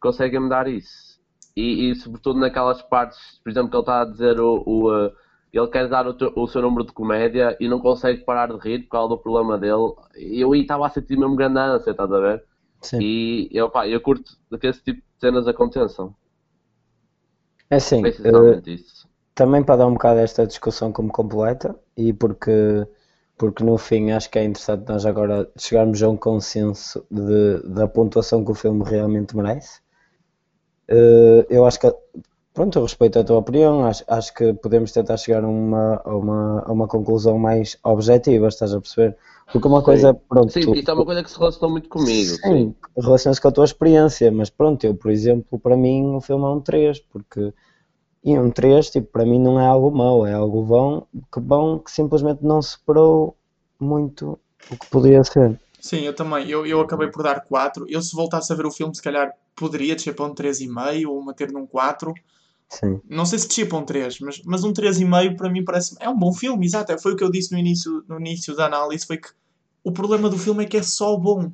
conseguem 0.00 0.40
me 0.40 0.48
dar 0.48 0.68
isso. 0.68 1.18
E, 1.56 1.90
e 1.90 1.94
sobretudo 1.96 2.38
naquelas 2.38 2.80
partes, 2.82 3.18
por 3.42 3.50
exemplo, 3.50 3.70
que 3.70 3.76
ele 3.76 3.82
está 3.82 4.02
a 4.02 4.04
dizer 4.04 4.40
o, 4.40 4.62
o, 4.66 4.94
eh, 5.06 5.12
ele 5.52 5.66
quer 5.68 5.88
dar 5.88 6.06
o, 6.06 6.14
teu- 6.14 6.32
o 6.36 6.46
seu 6.46 6.62
número 6.62 6.84
de 6.84 6.92
comédia 6.92 7.56
e 7.60 7.68
não 7.68 7.80
consegue 7.80 8.24
parar 8.24 8.48
de 8.48 8.58
rir 8.58 8.80
por 8.84 8.90
causa 8.90 9.08
do 9.10 9.18
problema 9.18 9.58
dele. 9.58 9.92
E 10.16 10.40
eu 10.40 10.54
estava 10.54 10.86
a 10.86 10.90
sentir 10.90 11.16
mesmo 11.18 11.36
grande 11.36 11.58
ânsia, 11.58 11.90
estás 11.90 12.10
a 12.12 12.20
ver? 12.20 12.44
Sim. 12.82 13.04
E 13.04 13.48
eu, 13.52 13.70
pá, 13.70 13.88
eu 13.88 14.00
curto 14.00 14.32
que 14.60 14.66
esse 14.68 14.82
tipo 14.82 15.00
de 15.00 15.20
cenas 15.20 15.48
aconteçam. 15.48 16.14
É 17.70 17.78
É 18.04 18.08
eh, 18.08 18.08
essencialmente 18.08 18.72
isso. 18.74 18.97
Também 19.38 19.62
para 19.64 19.76
dar 19.76 19.86
um 19.86 19.94
bocado 19.94 20.20
esta 20.20 20.46
discussão 20.46 20.92
como 20.92 21.10
completa 21.12 21.74
e 21.96 22.12
porque, 22.12 22.86
porque 23.38 23.64
no 23.64 23.78
fim 23.78 24.10
acho 24.12 24.30
que 24.30 24.38
é 24.38 24.44
interessante 24.44 24.88
nós 24.88 25.06
agora 25.06 25.48
chegarmos 25.56 26.02
a 26.02 26.08
um 26.10 26.16
consenso 26.16 27.06
de, 27.10 27.62
da 27.68 27.86
pontuação 27.88 28.44
que 28.44 28.50
o 28.52 28.54
filme 28.54 28.82
realmente 28.84 29.36
merece. 29.36 29.80
Eh, 30.88 31.46
eu 31.50 31.66
acho 31.66 31.78
que, 31.80 31.92
pronto, 32.54 32.78
eu 32.78 32.82
respeito 32.82 33.18
a 33.18 33.24
tua 33.24 33.38
opinião, 33.38 33.84
acho, 33.86 34.04
acho 34.08 34.34
que 34.34 34.52
podemos 34.54 34.92
tentar 34.92 35.16
chegar 35.16 35.44
a 35.44 35.48
uma, 35.48 36.00
a 36.04 36.16
uma, 36.16 36.60
a 36.66 36.72
uma 36.72 36.88
conclusão 36.88 37.38
mais 37.38 37.76
objetiva, 37.84 38.48
estás 38.48 38.72
a 38.74 38.80
perceber? 38.80 39.16
Porque 39.52 39.68
uma 39.68 39.82
coisa, 39.82 40.14
pronto, 40.14 40.52
Sim, 40.52 40.60
tu- 40.60 40.74
isso 40.74 40.90
é 40.90 40.94
uma 40.94 41.04
coisa 41.04 41.22
que 41.22 41.30
se 41.30 41.38
relacionou 41.38 41.70
muito 41.70 41.88
comigo. 41.88 42.34
Sim, 42.36 42.74
relaciona-se 42.96 43.40
com 43.40 43.48
a 43.48 43.52
tua 43.52 43.64
experiência, 43.64 44.30
mas 44.30 44.50
pronto, 44.50 44.84
eu, 44.84 44.94
por 44.94 45.10
exemplo, 45.10 45.58
para 45.58 45.76
mim 45.76 46.14
o 46.14 46.20
filme 46.20 46.44
é 46.44 46.48
um 46.48 46.60
3, 46.60 47.00
porque 47.00 47.52
e 48.24 48.38
um 48.38 48.50
3, 48.50 48.90
tipo, 48.90 49.06
para 49.12 49.24
mim 49.24 49.38
não 49.38 49.58
é 49.60 49.66
algo 49.66 49.90
mau, 49.90 50.26
é 50.26 50.32
algo 50.34 50.62
bom, 50.62 51.06
que 51.32 51.40
bom 51.40 51.78
que 51.78 51.90
simplesmente 51.90 52.42
não 52.44 52.60
superou 52.60 53.36
muito 53.80 54.38
o 54.70 54.76
que 54.76 54.86
poderia 54.88 55.22
ser. 55.24 55.58
Sim, 55.80 56.00
eu 56.00 56.14
também. 56.14 56.48
Eu, 56.48 56.66
eu 56.66 56.80
acabei 56.80 57.08
por 57.08 57.22
dar 57.22 57.40
4. 57.40 57.86
Eu, 57.88 58.02
se 58.02 58.14
voltasse 58.14 58.52
a 58.52 58.56
ver 58.56 58.66
o 58.66 58.70
filme, 58.70 58.94
se 58.94 59.02
calhar 59.02 59.32
poderia 59.54 59.94
descer 59.94 60.14
para 60.14 60.26
um 60.26 60.34
3,5 60.34 61.06
ou 61.08 61.22
manter 61.22 61.50
num 61.52 61.66
4. 61.66 62.12
Sim, 62.68 63.00
Não 63.08 63.24
sei 63.24 63.38
se 63.38 63.48
descia 63.48 63.66
para 63.66 63.78
um 63.78 63.84
3, 63.84 64.18
mas, 64.20 64.42
mas 64.44 64.62
um 64.64 64.72
3,5 64.72 65.36
para 65.36 65.48
mim 65.48 65.64
parece. 65.64 65.96
É 66.00 66.08
um 66.08 66.18
bom 66.18 66.32
filme, 66.34 66.66
exato. 66.66 66.98
Foi 66.98 67.12
o 67.12 67.16
que 67.16 67.24
eu 67.24 67.30
disse 67.30 67.52
no 67.52 67.58
início, 67.58 68.04
no 68.08 68.18
início 68.18 68.54
da 68.54 68.66
análise: 68.66 69.06
foi 69.06 69.16
que 69.16 69.28
o 69.82 69.92
problema 69.92 70.28
do 70.28 70.36
filme 70.36 70.64
é 70.64 70.66
que 70.66 70.76
é 70.76 70.82
só 70.82 71.16
bom. 71.16 71.50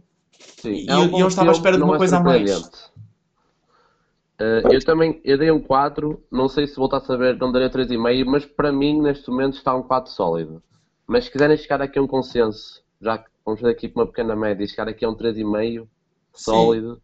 Sim, 0.60 0.72
E 0.72 0.90
é 0.90 0.94
um 0.96 1.04
eu- 1.04 1.10
bom 1.10 1.20
eu 1.20 1.28
estava 1.28 1.50
à 1.50 1.52
espera 1.52 1.76
de 1.76 1.82
uma 1.82 1.94
é 1.94 1.98
coisa 1.98 2.16
a 2.16 2.20
mais. 2.20 2.70
Eh, 4.38 4.62
eu 4.70 4.84
também, 4.84 5.20
eu 5.24 5.38
dei 5.38 5.50
um 5.50 5.60
4, 5.60 6.22
não 6.30 6.48
sei 6.48 6.66
se 6.66 6.76
voltasse 6.76 7.10
a 7.12 7.16
ver, 7.16 7.38
não 7.38 7.52
daria 7.52 7.70
3,5, 7.70 8.24
mas 8.26 8.44
para 8.44 8.72
mim 8.72 9.00
neste 9.00 9.30
momento 9.30 9.56
está 9.56 9.74
um 9.74 9.82
4 9.82 10.10
sólido. 10.12 10.62
Mas 11.06 11.24
se 11.26 11.30
quiserem 11.30 11.56
chegar 11.56 11.80
aqui 11.82 11.98
a 11.98 12.02
um 12.02 12.06
consenso, 12.06 12.82
já 13.00 13.18
que 13.18 13.30
vamos 13.44 13.60
fazer 13.60 13.72
aqui 13.72 13.92
uma 13.94 14.06
pequena 14.06 14.34
média 14.36 14.64
e 14.64 14.68
chegar 14.68 14.88
aqui 14.88 15.04
a 15.04 15.10
um 15.10 15.16
3,5 15.16 15.88
sólido, 16.32 17.00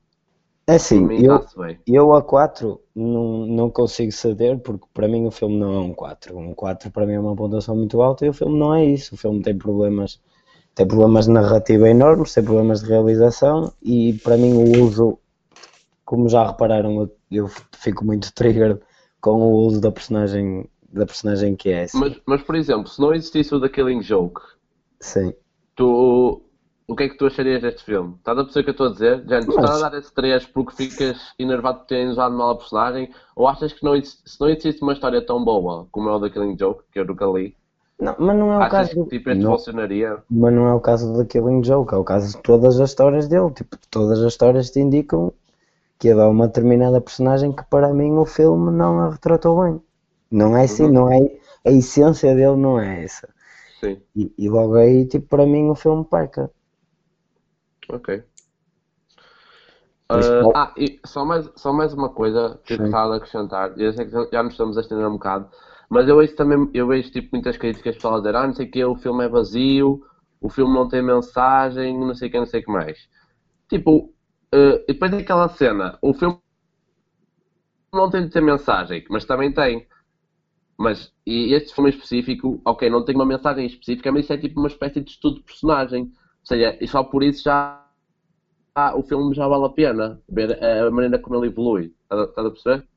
é 0.67 0.77
para 0.77 0.77
assim, 0.77 1.01
mim 1.01 1.23
eu, 1.23 1.37
está-se 1.37 1.59
bem. 1.59 1.79
eu 1.87 2.15
a 2.15 2.23
4 2.23 2.81
não, 2.95 3.47
não 3.47 3.71
consigo 3.71 4.13
ceder, 4.13 4.59
porque 4.61 4.87
para 4.95 5.09
mim 5.09 5.27
o 5.27 5.31
filme 5.31 5.57
não 5.59 5.75
é 5.75 5.79
um 5.81 5.93
4. 5.95 6.37
Um 6.39 6.55
4 6.55 6.91
para 6.91 7.07
mim 7.07 7.15
é 7.15 7.21
uma 7.21 7.37
pontuação 7.37 7.77
muito 7.77 8.01
alta 8.03 8.25
e 8.27 8.29
o 8.29 8.33
filme 8.33 8.59
não 8.59 8.75
é 8.75 8.85
isso. 8.85 9.15
O 9.15 9.19
filme 9.19 9.43
tem 9.43 9.57
problemas, 9.57 10.21
tem 10.75 10.87
problemas 10.87 11.27
de 11.27 11.33
narrativa 11.33 11.89
enormes, 11.89 12.35
tem 12.35 12.45
problemas 12.45 12.81
de 12.83 12.89
realização 12.89 13.73
e 13.83 14.15
para 14.25 14.37
mim 14.37 14.53
o 14.55 14.85
uso, 14.85 15.19
como 16.11 16.29
já 16.29 16.45
repararam, 16.45 17.03
eu, 17.03 17.17
eu 17.31 17.49
fico 17.73 18.05
muito 18.05 18.33
triggered 18.35 18.81
com 19.21 19.31
o 19.31 19.53
uso 19.65 19.81
da 19.81 19.93
personagem, 19.93 20.69
da 20.93 21.07
personagem 21.07 21.55
que 21.55 21.69
é 21.71 21.85
essa. 21.85 21.97
Mas, 21.97 22.21
mas 22.27 22.43
por 22.43 22.57
exemplo, 22.57 22.89
se 22.89 23.01
não 23.01 23.15
existisse 23.15 23.55
o 23.55 23.61
The 23.61 23.69
Killing 23.69 24.03
Joke, 24.03 24.41
Sim. 24.99 25.33
tu, 25.77 26.43
o 26.89 26.97
que 26.97 27.05
é 27.05 27.09
que 27.09 27.17
tu 27.17 27.27
acharias 27.27 27.63
deste 27.63 27.85
filme? 27.85 28.17
Estás 28.19 28.37
a 28.37 28.43
perceber 28.43 28.61
o 28.61 28.65
que 28.65 28.71
eu 28.71 28.73
estou 28.73 28.87
a 28.89 28.91
dizer? 28.91 29.19
Gente, 29.29 29.45
tu 29.47 29.55
Mas- 29.55 29.65
estás 29.65 29.83
a 29.85 29.89
dar 29.89 29.99
esse 29.99 30.13
3 30.13 30.47
porque 30.47 30.75
ficas 30.75 31.17
enervado 31.39 31.79
por 31.79 31.87
terem 31.87 32.09
usado 32.09 32.35
mal 32.37 32.51
a 32.51 32.57
personagem? 32.57 33.09
Ou 33.37 33.47
achas 33.47 33.73
que 33.73 33.85
não, 33.85 33.95
se 34.03 34.41
não 34.41 34.49
existe 34.49 34.83
uma 34.83 34.95
história 34.95 35.25
tão 35.25 35.45
boa 35.45 35.87
como 35.93 36.09
é 36.09 36.13
o 36.13 36.21
The 36.21 36.31
Killing 36.31 36.57
Joke, 36.59 36.83
que 36.93 36.99
eu 36.99 37.05
nunca 37.05 37.25
li, 37.27 37.55
Não, 38.01 38.17
mas 38.19 38.37
não 38.37 38.53
é 38.55 38.57
o 38.59 38.63
achas 38.63 38.71
caso 38.73 39.05
que 39.05 39.19
tipo, 39.19 39.31
este 39.31 39.45
não, 39.45 39.53
funcionaria? 39.53 40.17
mas 40.29 40.53
não 40.53 40.67
é 40.67 40.75
o 40.75 40.81
caso 40.81 41.13
do 41.13 41.25
Killing 41.25 41.63
Joke, 41.63 41.95
é 41.95 41.97
o 41.99 42.03
caso 42.03 42.37
de 42.37 42.43
todas 42.43 42.81
as 42.81 42.91
histórias 42.91 43.29
dele. 43.29 43.53
Tipo, 43.53 43.77
todas 43.89 44.19
as 44.21 44.33
histórias 44.33 44.71
te 44.71 44.81
indicam 44.81 45.33
que 46.01 46.09
é 46.11 46.15
de 46.15 46.23
uma 46.23 46.49
determinada 46.49 47.01
personagem 47.03 47.53
que 47.55 47.65
para 47.71 47.95
mim 47.95 48.13
o 48.19 48.27
filme 48.27 48.73
não 48.73 49.01
a 49.01 49.11
retratou 49.13 49.63
bem. 49.65 49.81
Não 50.33 50.57
é 50.57 50.65
assim, 50.65 50.89
Uhum. 50.89 50.99
não 50.99 51.11
é 51.13 51.19
a 51.67 51.71
essência 51.73 52.35
dele 52.35 52.57
não 52.57 52.81
é 52.81 53.05
essa. 53.05 53.29
Sim, 53.81 54.03
E, 54.17 54.33
e 54.39 54.49
logo 54.51 54.77
aí, 54.77 55.07
tipo, 55.07 55.29
para 55.29 55.47
mim 55.47 55.71
o 55.71 55.77
filme 55.77 56.05
peca. 56.05 56.51
ok. 57.89 58.11
Pois, 60.11 60.27
Ah, 60.55 60.73
e 60.77 61.01
só 61.07 61.25
mais, 61.25 61.49
só 61.57 61.73
mais 61.73 61.93
uma 61.95 62.09
coisa 62.13 62.61
que 62.67 62.73
eu 62.73 62.79
Sim. 62.79 62.81
gostava 62.81 63.11
de 63.13 63.17
acrescentar. 63.19 63.79
Eu 63.79 63.93
sei 63.93 64.07
que 64.07 64.11
já 64.33 64.43
nos 64.43 64.53
estamos 64.53 64.77
a 64.77 64.81
estender 64.81 65.07
um 65.07 65.13
bocado, 65.13 65.49
mas 65.89 66.09
eu 66.09 66.17
vejo 66.17 66.35
também, 66.37 66.69
eu 66.75 66.87
vejo 66.89 67.11
tipo 67.13 67.29
muitas 67.33 67.57
críticas 67.57 67.95
pessoal 67.97 68.15
a 68.17 68.19
dizer, 68.19 68.35
ah, 68.37 68.47
não 68.47 68.55
sei 68.55 68.67
o 68.67 68.71
que, 68.71 68.85
o 68.85 68.97
filme 68.97 69.25
é 69.25 69.29
vazio, 69.29 70.01
o 70.41 70.49
filme 70.51 70.75
não 70.75 70.89
tem 70.89 71.03
mensagem, 71.03 71.97
não 71.99 72.15
sei 72.15 72.29
o 72.29 72.31
que, 72.33 72.39
não 72.39 72.47
sei 72.47 72.61
o 72.61 72.65
que 72.65 72.73
mais. 72.73 72.99
Tipo, 73.69 74.13
eh, 74.55 74.85
e 74.89 74.93
depois 74.93 75.11
daquela 75.11 75.49
cena, 75.49 75.99
o 76.03 76.13
filme 76.15 76.39
não 77.93 78.11
tem 78.11 78.25
de 78.25 78.31
ter 78.31 78.41
mensagem, 78.41 79.05
mas 79.11 79.25
também 79.25 79.53
tem. 79.53 79.87
Mas, 80.79 81.13
e 81.27 81.55
este 81.55 81.75
filme 81.75 81.91
específico, 81.91 82.61
ok, 82.67 82.91
não 82.91 83.05
tem 83.05 83.15
uma 83.15 83.27
mensagem 83.27 83.67
específica, 83.67 84.13
mas 84.13 84.25
isso 84.25 84.33
é 84.35 84.39
tipo 84.39 84.61
uma 84.61 84.69
espécie 84.69 85.01
de 85.03 85.11
estudo 85.13 85.37
de 85.39 85.45
personagem. 85.45 86.05
Ou 86.05 86.11
seja, 86.47 86.79
e 86.81 86.89
só 86.89 87.05
por 87.05 87.23
isso 87.23 87.45
já 87.45 87.87
ah, 88.77 88.97
o 88.97 89.03
filme 89.05 89.35
já 89.35 89.49
vale 89.49 89.67
a 89.67 89.71
pena 89.71 90.23
ver 90.29 90.63
a 90.65 90.91
maneira 90.91 91.19
como 91.21 91.37
ele 91.37 91.49
evolui. 91.53 91.95
Estás 92.05 92.23
a- 92.23 92.25
estás 92.31 92.47
a 92.49 92.51
perceber? 92.53 92.89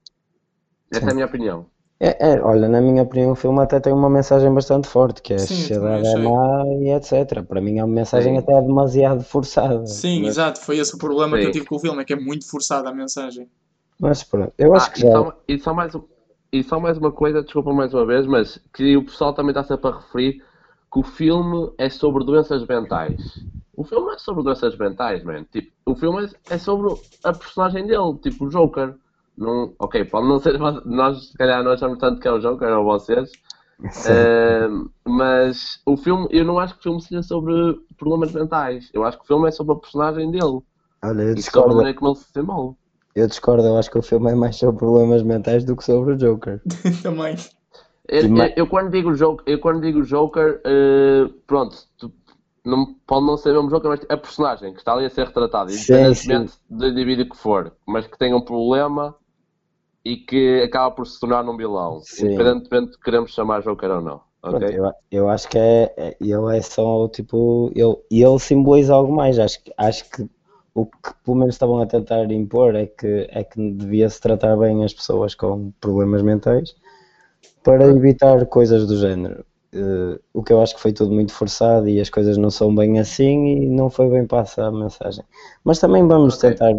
Essa 0.92 1.10
é 1.10 1.12
a 1.12 1.16
minha 1.16 1.26
opinião. 1.28 1.73
É, 2.10 2.34
é, 2.34 2.42
olha, 2.42 2.68
na 2.68 2.82
minha 2.82 3.04
opinião, 3.04 3.32
o 3.32 3.36
filme 3.36 3.62
até 3.62 3.80
tem 3.80 3.94
uma 3.94 4.10
mensagem 4.10 4.54
bastante 4.54 4.88
forte, 4.88 5.22
que 5.22 5.34
é 5.34 5.42
a 5.44 5.48
Sim, 5.48 5.56
sociedade 5.56 6.06
é 6.08 6.18
má 6.18 6.64
e 6.82 6.90
etc. 6.92 7.44
Para 7.44 7.62
mim 7.62 7.80
é 7.80 7.84
uma 7.84 7.94
mensagem 7.94 8.34
Sim. 8.34 8.38
até 8.38 8.62
demasiado 8.62 9.24
forçada. 9.24 9.86
Sim, 9.86 10.22
mas, 10.22 10.28
exato, 10.28 10.60
foi 10.60 10.78
esse 10.78 10.94
o 10.96 10.98
problema 10.98 11.40
que 11.40 11.46
eu 11.46 11.50
Sim. 11.50 11.52
tive 11.52 11.66
com 11.66 11.76
o 11.76 11.80
filme, 11.80 12.02
é 12.02 12.06
que 12.06 12.14
é 12.14 12.20
muito 12.20 12.50
forçada 12.50 12.90
a 12.90 12.94
mensagem. 12.94 13.50
mas 14.00 14.24
pronto, 14.24 14.54
eu 14.58 14.74
acho 14.76 14.90
Ah, 14.90 14.92
que 14.92 15.00
e 15.00 15.02
já. 15.02 15.10
só, 15.12 15.44
e, 15.48 15.60
só 15.60 15.74
mais, 15.74 15.94
e 16.52 16.64
só 16.64 16.80
mais 16.80 16.98
uma 16.98 17.12
coisa, 17.12 17.44
desculpa 17.44 17.74
mais 17.74 17.94
uma 17.94 18.06
vez, 18.06 18.26
mas 18.28 18.60
que 18.74 18.96
o 18.98 19.06
pessoal 19.06 19.34
também 19.34 19.52
está 19.52 19.64
sempre 19.64 19.88
a 19.90 19.98
referir 19.98 20.34
que 20.92 21.00
o 21.00 21.04
filme 21.04 21.72
é 21.78 21.90
sobre 21.90 22.24
doenças 22.26 22.66
mentais. 22.68 23.22
O 23.76 23.84
filme 23.84 24.06
não 24.06 24.14
é 24.14 24.18
sobre 24.20 24.44
doenças 24.44 24.78
mentais, 24.78 25.24
man. 25.24 25.44
Tipo, 25.46 25.72
o 25.86 25.96
filme 25.96 26.26
é, 26.50 26.56
é 26.56 26.58
sobre 26.58 26.88
a 27.24 27.34
personagem 27.34 27.86
dele, 27.88 28.18
tipo 28.22 28.46
o 28.46 28.50
Joker. 28.50 28.96
Não, 29.38 29.76
ok, 29.80 30.06
pode 30.06 30.28
não 30.28 30.40
ser. 30.40 30.58
Nós, 30.86 31.28
se 31.32 31.34
calhar, 31.38 31.64
não 31.64 31.72
achamos 31.72 31.98
tanto 32.00 32.20
que 32.20 32.28
é 32.28 32.32
o 32.32 32.40
Joker, 32.40 32.78
ou 32.78 32.84
vocês. 32.86 33.32
Ahm, 34.06 34.90
mas 35.08 35.82
o 35.86 35.98
filme, 35.98 36.28
eu 36.32 36.46
não 36.46 36.60
acho 36.60 36.76
que 36.76 36.82
o 36.82 36.84
filme 36.84 37.02
seja 37.02 37.24
sobre 37.24 37.54
problemas 37.98 38.32
mentais. 38.34 38.90
Eu 38.94 39.04
acho 39.06 39.18
que 39.20 39.24
o 39.26 39.28
filme 39.28 39.48
é 39.50 39.52
sobre 39.52 39.74
a 39.76 39.80
personagem 39.80 40.32
dele. 40.32 40.62
Olha, 41.04 41.22
eu 41.22 41.36
E 41.36 41.44
sobre 41.44 41.90
a 41.90 41.94
discordo. 41.94 41.94
como 41.96 42.12
ele 42.12 42.18
se 42.20 42.34
desenvolve. 42.34 42.78
Eu 43.16 43.28
discordo, 43.28 43.66
eu 43.66 43.76
acho 43.76 43.90
que 43.90 43.98
o 43.98 44.04
filme 44.04 44.30
é 44.32 44.36
mais 44.36 44.56
sobre 44.56 44.78
problemas 44.78 45.24
mentais 45.24 45.66
do 45.66 45.76
que 45.76 45.84
sobre 45.84 46.14
o 46.14 46.16
Joker. 46.18 46.62
Também. 47.04 47.36
Eu, 48.08 48.24
eu- 48.36 48.54
eu 48.58 48.68
quando 48.68 48.92
digo 48.92 49.16
Joker, 49.16 49.44
eu 49.48 49.60
quando 49.60 49.82
digo 49.82 50.04
Joker, 50.04 50.62
eh, 50.66 51.30
pronto, 51.48 51.78
tu- 51.98 52.14
não, 52.66 52.96
pode 53.08 53.26
não 53.26 53.38
ser 53.38 53.54
mesmo 53.54 53.70
Joker, 53.70 53.90
mas 53.92 54.06
a 54.10 54.18
personagem 54.18 54.74
que 54.74 54.80
está 54.80 54.94
ali 54.94 55.06
a 55.06 55.10
ser 55.10 55.28
retratada, 55.28 55.72
Sim, 55.72 55.96
independentemente 55.96 56.54
do 56.70 56.88
indivíduo 56.88 57.30
que 57.30 57.38
for, 57.38 57.76
mas 57.88 58.08
que 58.08 58.18
tem 58.18 58.34
um 58.34 58.42
problema 58.42 59.16
e 60.06 60.18
que 60.18 60.62
acaba 60.64 60.92
por 60.96 61.06
se 61.08 61.20
tornar 61.20 61.48
um 61.50 61.58
vilão, 61.58 62.00
Sim. 62.02 62.18
independentemente 62.18 62.92
de 62.94 63.00
queremos 63.00 63.32
chamar 63.34 63.62
Joker 63.64 63.92
ou 63.92 64.02
não. 64.02 64.22
Pronto, 64.48 64.66
Ok? 64.66 64.72
eu, 64.72 64.92
eu 65.12 65.30
acho 65.30 65.48
que 65.50 65.58
é, 65.58 65.94
é- 65.98 66.18
ele 66.20 66.58
é 66.58 66.62
só 66.62 67.08
tipo. 67.10 67.72
Ele, 67.76 67.96
e 68.12 68.22
ele 68.24 68.40
simboliza 68.40 68.94
algo 68.94 69.14
mais. 69.14 69.40
Acho, 69.40 69.64
que- 69.64 69.74
acho 69.78 70.10
que 70.10 70.30
o 70.76 70.86
que 70.86 71.14
pelo 71.24 71.38
menos 71.38 71.56
estavam 71.56 71.80
a 71.82 71.86
tentar 71.88 72.30
impor 72.32 72.76
é 72.76 72.86
que, 72.88 73.28
é 73.32 73.44
que 73.44 73.72
devia-se 73.72 74.20
tratar 74.22 74.56
bem 74.58 74.84
as 74.84 74.94
pessoas 74.94 75.34
com 75.36 75.72
problemas 75.82 76.22
mentais 76.22 76.76
para 77.64 77.86
evitar 77.88 78.46
coisas 78.48 78.88
do 78.88 78.98
género. 78.98 79.46
Eh, 79.74 80.20
o 80.34 80.44
que 80.44 80.54
eu 80.54 80.62
acho 80.62 80.76
que 80.76 80.82
foi 80.82 80.94
tudo 80.94 81.14
muito 81.14 81.34
forçado 81.34 81.90
e 81.90 82.00
as 82.02 82.10
coisas 82.10 82.38
não 82.38 82.52
são 82.52 82.74
bem 82.76 83.00
assim 83.00 83.46
e 83.64 83.70
não 83.70 83.90
foi 83.90 84.10
bem 84.10 84.28
passar 84.28 84.68
a 84.68 84.72
mensagem. 84.72 85.24
Mas 85.64 85.80
também 85.80 86.08
vamos 86.08 86.38
Ok. 86.38 86.46
tentar. 86.56 86.74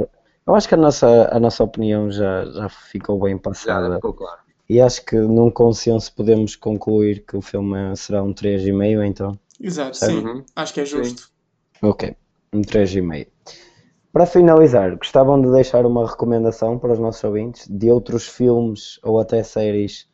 Eu 0.46 0.54
acho 0.54 0.68
que 0.68 0.74
a 0.74 0.78
nossa, 0.78 1.28
a 1.32 1.40
nossa 1.40 1.64
opinião 1.64 2.10
já, 2.10 2.44
já 2.46 2.68
ficou 2.68 3.18
bem 3.20 3.34
Já 3.34 3.40
passada. 3.40 3.94
ficou 3.96 4.12
claro. 4.14 4.40
E 4.68 4.80
acho 4.80 5.04
que 5.04 5.16
num 5.16 5.50
consenso 5.50 6.14
podemos 6.14 6.56
concluir 6.56 7.24
que 7.26 7.36
o 7.36 7.42
filme 7.42 7.94
será 7.96 8.22
um 8.22 8.32
3,5 8.32 9.06
então. 9.06 9.38
Exato, 9.60 9.96
Certo. 9.96 10.12
sim. 10.12 10.24
Uhum. 10.26 10.44
Acho 10.56 10.74
que 10.74 10.80
é 10.80 10.84
justo. 10.84 11.30
Ok, 11.82 12.16
um 12.52 12.62
3,5. 12.62 13.28
Para 14.12 14.26
finalizar, 14.26 14.96
gostavam 14.96 15.40
de 15.40 15.50
deixar 15.50 15.84
uma 15.84 16.06
recomendação 16.08 16.78
para 16.78 16.92
os 16.92 16.98
nossos 16.98 17.22
ouvintes 17.24 17.66
de 17.68 17.90
outros 17.90 18.28
filmes 18.28 18.98
ou 19.02 19.18
até 19.20 19.42
séries 19.42 20.08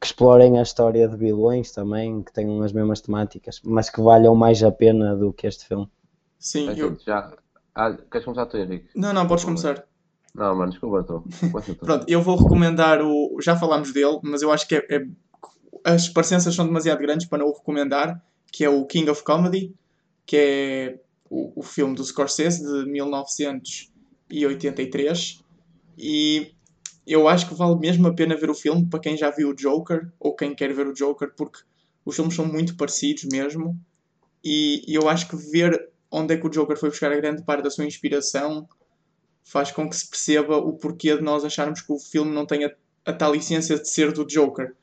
que 0.00 0.06
explorem 0.06 0.58
a 0.58 0.62
história 0.62 1.08
de 1.08 1.16
vilões 1.16 1.72
também, 1.72 2.22
que 2.22 2.32
tenham 2.32 2.62
as 2.62 2.72
mesmas 2.72 3.00
temáticas, 3.00 3.60
mas 3.64 3.88
que 3.88 4.00
valham 4.02 4.34
mais 4.34 4.62
a 4.62 4.70
pena 4.72 5.16
do 5.16 5.32
que 5.32 5.46
este 5.46 5.66
filme. 5.66 5.88
Sim, 6.38 6.68
A 6.68 6.72
eu... 6.72 6.90
gente 6.90 7.04
já. 7.04 7.32
Ah, 7.74 7.92
queres 7.92 8.24
começar 8.24 8.46
tu, 8.46 8.56
Henrique? 8.56 8.88
Não, 8.94 9.12
não, 9.12 9.26
podes 9.26 9.44
começar. 9.44 9.84
Não, 10.34 10.54
mano, 10.54 10.70
desculpa. 10.70 11.02
Começa 11.50 11.74
tu. 11.74 11.84
Pronto, 11.84 12.04
eu 12.08 12.22
vou 12.22 12.36
recomendar 12.36 13.02
o. 13.02 13.38
Já 13.40 13.56
falámos 13.56 13.92
dele, 13.92 14.20
mas 14.22 14.42
eu 14.42 14.52
acho 14.52 14.68
que 14.68 14.76
é, 14.76 14.86
é- 14.90 15.06
as 15.84 16.08
parecenças 16.08 16.54
são 16.54 16.66
demasiado 16.66 16.98
grandes 16.98 17.26
para 17.26 17.38
não 17.38 17.46
o 17.46 17.52
recomendar, 17.52 18.22
que 18.52 18.64
é 18.64 18.68
o 18.68 18.84
King 18.86 19.10
of 19.10 19.22
Comedy, 19.24 19.74
que 20.24 20.36
é 20.36 21.00
o, 21.28 21.60
o 21.60 21.62
filme 21.62 21.94
do 21.94 22.04
Scorsese 22.04 22.62
de 22.62 22.90
1983. 22.90 25.42
E 25.98 26.52
eu 27.06 27.28
acho 27.28 27.48
que 27.48 27.54
vale 27.54 27.78
mesmo 27.78 28.06
a 28.08 28.14
pena 28.14 28.36
ver 28.36 28.50
o 28.50 28.54
filme 28.54 28.86
para 28.88 29.00
quem 29.00 29.16
já 29.16 29.30
viu 29.30 29.50
o 29.50 29.54
Joker 29.54 30.10
ou 30.18 30.34
quem 30.34 30.54
quer 30.54 30.72
ver 30.72 30.86
o 30.86 30.94
Joker, 30.94 31.32
porque 31.36 31.58
os 32.04 32.16
filmes 32.16 32.34
são 32.34 32.46
muito 32.46 32.76
parecidos 32.76 33.24
mesmo. 33.24 33.78
E, 34.42 34.82
e 34.90 34.94
eu 34.94 35.08
acho 35.08 35.28
que 35.28 35.36
ver 35.36 35.90
onde 36.14 36.34
é 36.34 36.36
que 36.36 36.46
o 36.46 36.50
Joker 36.50 36.76
foi 36.76 36.90
buscar 36.90 37.12
a 37.12 37.16
grande 37.16 37.42
parte 37.42 37.64
da 37.64 37.70
sua 37.70 37.84
inspiração 37.84 38.68
faz 39.42 39.70
com 39.70 39.88
que 39.88 39.96
se 39.96 40.08
perceba 40.08 40.56
o 40.56 40.72
porquê 40.72 41.16
de 41.16 41.22
nós 41.22 41.44
acharmos 41.44 41.82
que 41.82 41.92
o 41.92 41.98
filme 41.98 42.32
não 42.32 42.46
tem 42.46 42.64
a, 42.64 42.72
a 43.04 43.12
tal 43.12 43.34
essência 43.34 43.78
de 43.78 43.88
ser 43.88 44.12
do 44.12 44.24
Joker. 44.24 44.74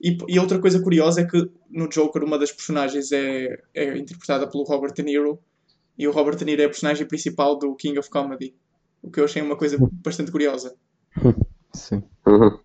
E, 0.00 0.16
e 0.28 0.38
outra 0.38 0.58
coisa 0.58 0.80
curiosa 0.80 1.22
é 1.22 1.24
que 1.24 1.50
no 1.70 1.88
Joker 1.88 2.22
uma 2.22 2.38
das 2.38 2.52
personagens 2.52 3.12
é, 3.12 3.62
é 3.74 3.98
interpretada 3.98 4.46
pelo 4.46 4.64
Robert 4.64 4.92
De 4.92 5.02
Niro 5.02 5.38
e 5.98 6.06
o 6.06 6.12
Robert 6.12 6.36
De 6.36 6.44
Niro 6.44 6.62
é 6.62 6.66
a 6.66 6.68
personagem 6.68 7.06
principal 7.06 7.58
do 7.58 7.74
King 7.74 7.98
of 7.98 8.08
Comedy. 8.08 8.54
O 9.02 9.10
que 9.10 9.20
eu 9.20 9.24
achei 9.24 9.42
uma 9.42 9.56
coisa 9.56 9.76
bastante 9.80 10.30
curiosa. 10.30 10.74
Sim. 11.72 12.02
Uhum. 12.26 12.58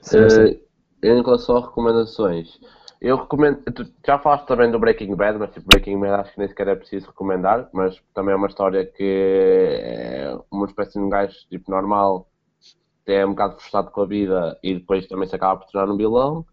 Sim, 0.00 0.18
Eh, 0.18 0.60
em 1.02 1.22
relação 1.22 1.56
a 1.56 1.66
recomendações, 1.66 2.58
eu 3.00 3.16
recomendo. 3.16 3.62
Tu 3.72 3.84
já 4.06 4.18
falaste 4.18 4.46
também 4.46 4.70
do 4.70 4.78
Breaking 4.78 5.14
Bad, 5.16 5.38
mas 5.38 5.50
tipo, 5.52 5.66
Breaking 5.66 5.98
Bad 6.00 6.20
acho 6.22 6.32
que 6.32 6.38
nem 6.38 6.48
sequer 6.48 6.68
é 6.68 6.74
preciso 6.76 7.08
recomendar, 7.08 7.68
mas 7.72 8.00
também 8.14 8.32
é 8.34 8.36
uma 8.36 8.46
história 8.48 8.84
que 8.86 9.02
é 9.82 10.38
uma 10.50 10.66
espécie 10.66 10.94
de 10.94 11.00
um 11.00 11.08
gajo 11.08 11.34
tipo 11.48 11.70
normal, 11.70 12.28
que 13.06 13.12
é 13.12 13.26
um 13.26 13.30
bocado 13.30 13.54
frustrado 13.58 13.90
com 13.92 14.02
a 14.02 14.06
vida 14.06 14.58
e 14.62 14.74
depois 14.74 15.06
também 15.08 15.28
se 15.28 15.36
acaba 15.36 15.60
por 15.60 15.70
tornar 15.70 15.92
um 15.92 15.96
vilão. 15.96 16.46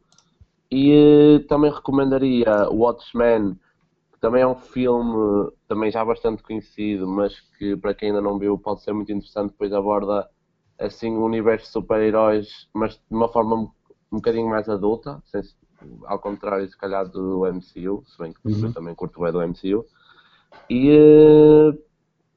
E 0.71 1.37
eh, 1.41 1.47
também 1.47 1.71
recomendaria 1.71 2.69
Watchmen, 2.71 3.55
que 4.13 4.19
também 4.21 4.41
é 4.43 4.47
um 4.47 4.55
filme 4.55 5.51
também 5.67 5.91
já 5.91 6.03
bastante 6.05 6.43
conhecido, 6.43 7.07
mas 7.07 7.39
que 7.57 7.75
para 7.77 7.93
quem 7.95 8.09
ainda 8.09 8.21
não 8.21 8.39
viu 8.39 8.57
pode 8.59 8.83
ser 8.83 8.93
muito 8.93 9.11
interessante, 9.11 9.53
pois 9.57 9.73
aborda 9.73 10.29
assim 10.79 11.11
o 11.17 11.25
universo 11.25 11.67
de 11.67 11.71
super-heróis, 11.73 12.69
mas 12.73 12.95
de 12.95 13.01
uma 13.15 13.29
forma 13.29 13.55
um, 13.55 13.63
um 14.11 14.17
bocadinho 14.17 14.49
mais 14.49 14.69
adulta, 14.69 15.21
sem 15.25 15.43
se- 15.43 15.55
ao 16.05 16.19
contrário 16.19 16.67
se 16.67 16.77
calhar 16.77 17.07
do 17.07 17.45
MCU, 17.45 18.03
se 18.05 18.17
bem 18.17 18.33
que 18.33 18.65
eu 18.65 18.73
também 18.73 18.95
curto 18.95 19.21
bem 19.21 19.31
do 19.31 19.41
MCU. 19.41 19.85
E 20.69 20.89
eh, 20.91 21.77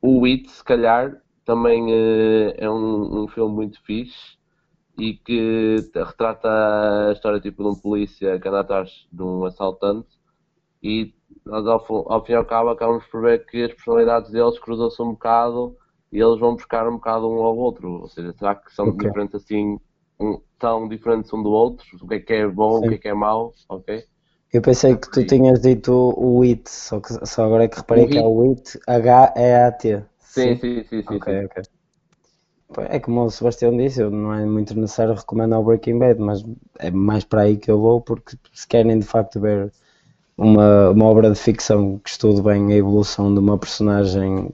o 0.02 0.24
It, 0.26 0.50
se 0.50 0.64
calhar, 0.64 1.20
também 1.44 1.92
eh, 1.92 2.54
é 2.58 2.70
um, 2.70 3.24
um 3.24 3.28
filme 3.28 3.54
muito 3.54 3.82
fixe 3.84 4.38
e 4.98 5.14
que 5.14 5.90
retrata 5.94 6.48
a 7.08 7.12
história 7.12 7.40
tipo 7.40 7.62
de 7.62 7.68
um 7.70 7.74
polícia 7.76 8.38
que 8.40 8.48
anda 8.48 8.60
atrás 8.60 9.06
de 9.12 9.22
um 9.22 9.44
assaltante 9.46 10.08
e 10.82 11.14
nós 11.44 11.66
ao, 11.66 11.84
ao 12.12 12.24
fim 12.24 12.32
e 12.32 12.34
ao 12.36 12.44
cabo 12.44 12.70
acabamos 12.70 13.04
por 13.06 13.22
ver 13.22 13.46
que 13.46 13.62
as 13.64 13.72
personalidades 13.72 14.30
deles 14.30 14.58
cruzam-se 14.58 15.00
um 15.02 15.12
bocado 15.12 15.76
e 16.12 16.18
eles 16.20 16.38
vão 16.40 16.54
buscar 16.54 16.88
um 16.88 16.94
bocado 16.94 17.28
um 17.28 17.42
ao 17.42 17.56
outro. 17.56 17.90
Ou 18.02 18.08
seja, 18.08 18.32
será 18.32 18.54
que 18.54 18.72
são 18.72 18.86
Ok. 18.88 18.96
diferentes 18.96 19.34
assim, 19.36 19.78
tão 20.58 20.88
diferentes 20.88 21.32
um 21.32 21.42
do 21.42 21.50
outro? 21.50 21.86
O 22.00 22.08
que 22.08 22.14
é 22.14 22.20
que 22.20 22.32
é 22.34 22.46
bom, 22.48 22.80
o 22.80 22.80
Sim. 22.82 22.88
que 22.88 22.94
é 22.94 22.98
que 22.98 23.08
é 23.08 23.14
mau? 23.14 23.54
Ok? 23.68 24.04
Eu 24.52 24.62
pensei 24.62 24.96
que 24.96 25.10
tu 25.10 25.24
tinhas 25.24 25.60
dito 25.60 25.92
o 26.16 26.44
IT, 26.44 26.70
só, 26.70 27.00
que, 27.00 27.26
só 27.26 27.44
agora 27.44 27.64
é 27.64 27.68
que 27.68 27.76
reparei 27.78 28.04
O 28.04 28.08
que 28.08 28.18
é 28.18 28.22
o 28.22 28.44
IT, 28.44 28.78
H-E-A-T. 28.86 30.04
Sim, 30.18 30.56
sim, 30.56 30.84
sim, 30.84 31.02
sim. 31.02 31.20
Ok, 31.20 31.26
sim. 31.26 31.44
ok. 31.46 31.62
É 32.88 33.00
como 33.00 33.24
o 33.24 33.30
Sebastião 33.30 33.76
disse, 33.76 34.02
não 34.04 34.32
é 34.32 34.44
muito 34.46 34.74
necessário 34.78 35.14
recomendar 35.14 35.58
o 35.60 35.64
Breaking 35.64 35.98
Bad, 35.98 36.20
mas 36.20 36.44
é 36.78 36.90
mais 36.90 37.24
para 37.24 37.42
aí 37.42 37.56
que 37.56 37.70
eu 37.70 37.80
vou, 37.80 38.00
porque 38.00 38.36
se 38.52 38.66
querem 38.66 38.98
de 38.98 39.04
facto 39.06 39.40
ver 39.40 39.72
uma, 40.38 40.90
uma 40.90 41.06
obra 41.06 41.30
de 41.30 41.36
ficção 41.38 41.98
que 41.98 42.10
estude 42.10 42.42
bem 42.42 42.72
a 42.72 42.76
evolução 42.76 43.32
de 43.34 43.40
uma 43.40 43.58
personagem 43.58 44.50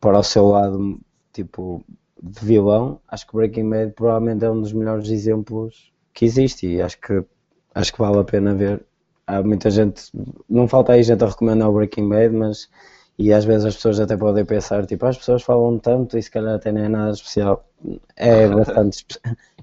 para 0.00 0.18
o 0.18 0.22
seu 0.24 0.46
lado, 0.48 1.00
tipo, 1.32 1.84
de 2.22 2.46
vilão, 2.46 3.00
acho 3.08 3.26
que 3.26 3.34
Breaking 3.34 3.68
Bad 3.68 3.92
provavelmente 3.92 4.44
é 4.44 4.50
um 4.50 4.60
dos 4.60 4.72
melhores 4.72 5.08
exemplos 5.10 5.92
que 6.14 6.24
existe 6.24 6.66
e 6.68 6.80
acho 6.80 7.00
que, 7.00 7.24
acho 7.74 7.92
que 7.92 7.98
vale 7.98 8.18
a 8.18 8.24
pena 8.24 8.54
ver. 8.54 8.84
há 9.26 9.42
muita 9.42 9.70
gente, 9.70 10.04
não 10.48 10.68
falta 10.68 10.92
aí 10.92 11.02
gente 11.02 11.24
a 11.24 11.26
recomendar 11.26 11.68
o 11.68 11.72
Breaking 11.72 12.08
Bad, 12.08 12.34
mas 12.34 12.68
e 13.18 13.32
às 13.32 13.44
vezes 13.44 13.66
as 13.66 13.74
pessoas 13.76 14.00
até 14.00 14.16
podem 14.16 14.44
pensar, 14.44 14.86
tipo, 14.86 15.04
as 15.06 15.16
pessoas 15.16 15.42
falam 15.42 15.78
tanto 15.78 16.16
e 16.16 16.22
se 16.22 16.30
calhar 16.30 16.54
até 16.54 16.72
nem 16.72 16.84
é 16.84 16.88
nada 16.88 17.12
especial. 17.12 17.64
É 18.16 18.48
bastante, 18.48 19.06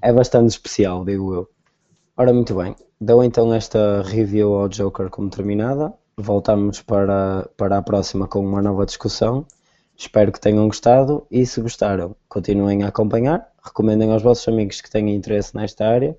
é 0.00 0.12
bastante 0.12 0.50
especial, 0.50 1.04
digo 1.04 1.34
eu. 1.34 1.50
Ora, 2.16 2.32
muito 2.32 2.54
bem. 2.54 2.76
Dou 3.00 3.24
então 3.24 3.52
esta 3.52 4.02
review 4.02 4.54
ao 4.54 4.68
Joker 4.68 5.08
como 5.10 5.30
terminada. 5.30 5.92
Voltamos 6.16 6.82
para, 6.82 7.48
para 7.56 7.78
a 7.78 7.82
próxima 7.82 8.28
com 8.28 8.40
uma 8.40 8.62
nova 8.62 8.84
discussão. 8.86 9.46
Espero 10.00 10.32
que 10.32 10.40
tenham 10.40 10.66
gostado 10.66 11.26
e 11.30 11.44
se 11.44 11.60
gostaram, 11.60 12.16
continuem 12.26 12.84
a 12.84 12.88
acompanhar, 12.88 13.52
recomendem 13.62 14.10
aos 14.10 14.22
vossos 14.22 14.48
amigos 14.48 14.80
que 14.80 14.90
tenham 14.90 15.10
interesse 15.10 15.54
nesta 15.54 15.86
área 15.86 16.18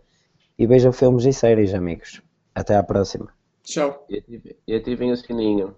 e 0.56 0.68
vejam 0.68 0.94
filmes 0.94 1.26
e 1.26 1.34
séries, 1.34 1.74
amigos. 1.74 2.22
Até 2.54 2.76
à 2.76 2.84
próxima. 2.84 3.34
Tchau. 3.64 4.06
E 4.68 4.76
ativem 4.76 5.12
o 5.12 5.18
sininho. 5.18 5.76